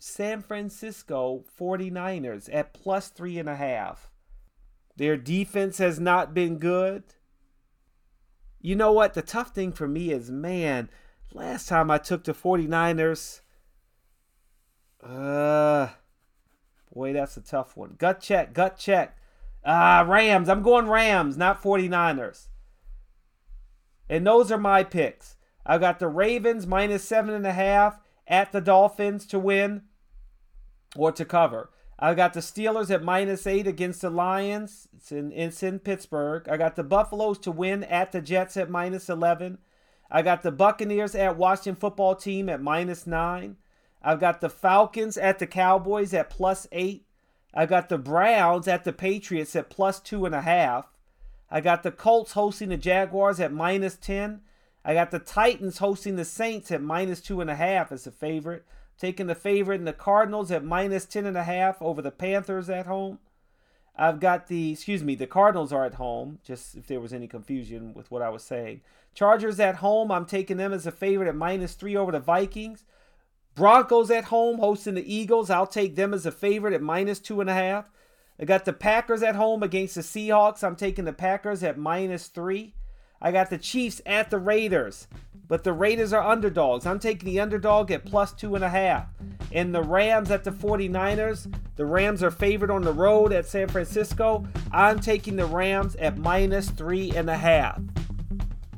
San 0.02 0.40
Francisco 0.40 1.44
49ers 1.58 2.48
at 2.52 2.72
plus 2.72 3.08
three 3.08 3.38
and 3.38 3.48
a 3.48 3.56
half. 3.56 4.10
Their 4.96 5.16
defense 5.16 5.78
has 5.78 6.00
not 6.00 6.32
been 6.32 6.58
good. 6.58 7.04
You 8.60 8.76
know 8.76 8.92
what? 8.92 9.14
The 9.14 9.22
tough 9.22 9.54
thing 9.54 9.72
for 9.72 9.86
me 9.86 10.10
is, 10.10 10.30
man, 10.30 10.88
last 11.32 11.68
time 11.68 11.90
I 11.90 11.98
took 11.98 12.24
the 12.24 12.32
49ers, 12.32 13.40
uh, 15.02 15.88
boy, 16.92 17.12
that's 17.12 17.36
a 17.36 17.42
tough 17.42 17.76
one. 17.76 17.96
Gut 17.98 18.20
check, 18.20 18.54
gut 18.54 18.78
check. 18.78 19.18
Ah, 19.64 20.04
Rams. 20.06 20.48
I'm 20.48 20.62
going 20.62 20.88
Rams, 20.88 21.36
not 21.36 21.62
49ers. 21.62 22.48
And 24.08 24.26
those 24.26 24.50
are 24.50 24.58
my 24.58 24.82
picks. 24.82 25.36
I've 25.64 25.82
got 25.82 25.98
the 25.98 26.08
Ravens 26.08 26.66
minus 26.66 27.04
seven 27.04 27.34
and 27.34 27.46
a 27.46 27.52
half 27.52 28.00
at 28.26 28.52
the 28.52 28.62
Dolphins 28.62 29.26
to 29.26 29.38
win 29.38 29.82
or 30.96 31.12
to 31.12 31.24
cover. 31.24 31.70
I 31.98 32.14
got 32.14 32.32
the 32.32 32.40
Steelers 32.40 32.90
at 32.90 33.04
minus 33.04 33.46
eight 33.46 33.66
against 33.66 34.00
the 34.00 34.10
Lions. 34.10 34.88
It's 34.96 35.12
in, 35.12 35.32
it's 35.32 35.62
in 35.62 35.80
Pittsburgh. 35.80 36.48
I 36.48 36.56
got 36.56 36.74
the 36.74 36.82
Buffaloes 36.82 37.38
to 37.40 37.50
win 37.50 37.84
at 37.84 38.12
the 38.12 38.22
Jets 38.22 38.56
at 38.56 38.70
minus 38.70 39.10
11. 39.10 39.58
I 40.10 40.22
got 40.22 40.42
the 40.42 40.50
Buccaneers 40.50 41.14
at 41.14 41.36
Washington 41.36 41.76
football 41.76 42.14
team 42.14 42.48
at 42.48 42.62
minus 42.62 43.06
nine. 43.06 43.56
I've 44.02 44.18
got 44.18 44.40
the 44.40 44.48
Falcons 44.48 45.18
at 45.18 45.38
the 45.38 45.46
Cowboys 45.46 46.14
at 46.14 46.30
plus 46.30 46.66
eight. 46.72 47.06
I 47.52 47.66
got 47.66 47.90
the 47.90 47.98
Browns 47.98 48.66
at 48.66 48.84
the 48.84 48.92
Patriots 48.92 49.54
at 49.54 49.68
plus 49.68 50.00
two 50.00 50.24
and 50.24 50.34
a 50.34 50.40
half. 50.40 50.86
I 51.50 51.60
got 51.60 51.82
the 51.82 51.90
Colts 51.90 52.32
hosting 52.32 52.70
the 52.70 52.76
Jaguars 52.78 53.40
at 53.40 53.52
minus 53.52 53.96
10. 53.96 54.40
I 54.84 54.94
got 54.94 55.10
the 55.10 55.18
Titans 55.18 55.78
hosting 55.78 56.16
the 56.16 56.24
Saints 56.24 56.70
at 56.70 56.80
minus 56.80 57.20
two 57.20 57.42
and 57.42 57.50
a 57.50 57.56
half 57.56 57.92
as 57.92 58.06
a 58.06 58.10
favorite 58.10 58.64
taking 59.00 59.26
the 59.26 59.34
favorite 59.34 59.80
in 59.80 59.86
the 59.86 59.92
Cardinals 59.92 60.50
at 60.50 60.62
minus 60.62 61.06
10.5 61.06 61.76
over 61.80 62.02
the 62.02 62.10
Panthers 62.10 62.68
at 62.68 62.86
home. 62.86 63.18
I've 63.96 64.20
got 64.20 64.46
the, 64.48 64.72
excuse 64.72 65.02
me, 65.02 65.14
the 65.14 65.26
Cardinals 65.26 65.72
are 65.72 65.84
at 65.84 65.94
home, 65.94 66.38
just 66.44 66.74
if 66.74 66.86
there 66.86 67.00
was 67.00 67.12
any 67.12 67.26
confusion 67.26 67.94
with 67.94 68.10
what 68.10 68.22
I 68.22 68.28
was 68.28 68.42
saying. 68.42 68.82
Chargers 69.14 69.58
at 69.58 69.76
home, 69.76 70.12
I'm 70.12 70.26
taking 70.26 70.58
them 70.58 70.72
as 70.72 70.86
a 70.86 70.92
favorite 70.92 71.28
at 71.28 71.34
minus 71.34 71.74
3 71.74 71.96
over 71.96 72.12
the 72.12 72.20
Vikings. 72.20 72.84
Broncos 73.54 74.10
at 74.10 74.24
home 74.24 74.58
hosting 74.58 74.94
the 74.94 75.14
Eagles, 75.14 75.50
I'll 75.50 75.66
take 75.66 75.96
them 75.96 76.14
as 76.14 76.24
a 76.24 76.30
favorite 76.30 76.74
at 76.74 76.82
minus 76.82 77.18
2.5. 77.20 77.86
I 78.38 78.44
got 78.44 78.64
the 78.64 78.72
Packers 78.72 79.22
at 79.22 79.34
home 79.34 79.62
against 79.62 79.96
the 79.96 80.02
Seahawks, 80.02 80.62
I'm 80.62 80.76
taking 80.76 81.04
the 81.04 81.12
Packers 81.12 81.62
at 81.62 81.78
minus 81.78 82.28
3. 82.28 82.74
I 83.20 83.32
got 83.32 83.50
the 83.50 83.58
Chiefs 83.58 84.00
at 84.06 84.30
the 84.30 84.38
Raiders, 84.38 85.08
but 85.50 85.64
the 85.64 85.72
Raiders 85.72 86.12
are 86.12 86.22
underdogs. 86.22 86.86
I'm 86.86 87.00
taking 87.00 87.28
the 87.28 87.40
underdog 87.40 87.90
at 87.90 88.06
plus 88.06 88.32
two 88.32 88.54
and 88.54 88.62
a 88.62 88.68
half. 88.68 89.08
And 89.50 89.74
the 89.74 89.82
Rams 89.82 90.30
at 90.30 90.44
the 90.44 90.52
49ers. 90.52 91.52
The 91.74 91.84
Rams 91.84 92.22
are 92.22 92.30
favored 92.30 92.70
on 92.70 92.82
the 92.82 92.92
road 92.92 93.32
at 93.32 93.46
San 93.46 93.66
Francisco. 93.66 94.46
I'm 94.70 95.00
taking 95.00 95.34
the 95.34 95.46
Rams 95.46 95.96
at 95.96 96.16
minus 96.18 96.70
three 96.70 97.10
and 97.16 97.28
a 97.28 97.36
half. 97.36 97.82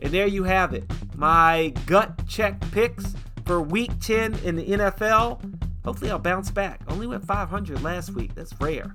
And 0.01 0.13
there 0.13 0.27
you 0.27 0.45
have 0.45 0.73
it. 0.73 0.91
My 1.15 1.75
gut 1.85 2.27
check 2.27 2.59
picks 2.73 3.15
for 3.45 3.61
week 3.61 3.91
10 4.01 4.37
in 4.37 4.57
the 4.57 4.65
NFL. 4.65 5.43
Hopefully, 5.85 6.11
I'll 6.11 6.19
bounce 6.19 6.51
back. 6.51 6.81
Only 6.89 7.07
went 7.07 7.27
500 7.27 7.83
last 7.83 8.15
week. 8.15 8.35
That's 8.35 8.59
rare. 8.59 8.95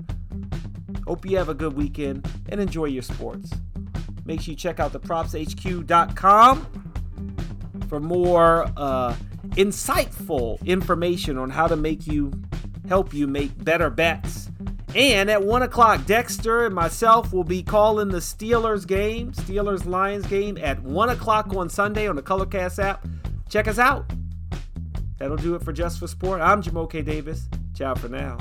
Hope 1.06 1.28
you 1.28 1.38
have 1.38 1.50
a 1.50 1.54
good 1.54 1.74
weekend 1.74 2.28
and 2.50 2.60
enjoy 2.60 2.86
your 2.86 3.04
sports. 3.04 3.52
Make 4.26 4.42
sure 4.42 4.54
you 4.54 4.58
check 4.58 4.80
out 4.80 4.94
the 4.94 5.00
propshq.com 5.00 6.87
for 7.88 8.00
more 8.00 8.72
uh, 8.78 9.16
insightful 9.52 10.64
information 10.66 11.38
on 11.38 11.50
how 11.50 11.68
to 11.68 11.76
make 11.76 12.08
you 12.08 12.32
help 12.88 13.14
you 13.14 13.28
make 13.28 13.64
better 13.64 13.90
bets. 13.90 14.50
And 14.96 15.30
at 15.30 15.44
one 15.44 15.62
o'clock, 15.62 16.06
Dexter 16.06 16.66
and 16.66 16.74
myself 16.74 17.34
will 17.34 17.44
be 17.44 17.62
calling 17.62 18.10
the 18.10 18.18
Steelers 18.18 18.88
game, 18.88 19.32
Steelers 19.34 19.86
Lions 19.86 20.26
game 20.26 20.58
at 20.58 20.82
one 20.82 21.10
o'clock 21.10 21.54
on 21.54 21.70
Sunday 21.70 22.08
on 22.08 22.16
the 22.16 22.24
Colorcast 22.24 22.82
app. 22.82 23.06
Check 23.50 23.68
us 23.68 23.78
out. 23.78 24.10
That'll 25.18 25.38
do 25.38 25.56
it 25.56 25.64
for 25.64 25.74
Just 25.74 26.00
for 26.00 26.08
Sport. 26.08 26.42
I'm 26.42 26.62
Jumoke 26.62 27.04
Davis. 27.06 27.48
Ciao 27.76 27.96
for 27.96 28.10
now. 28.10 28.38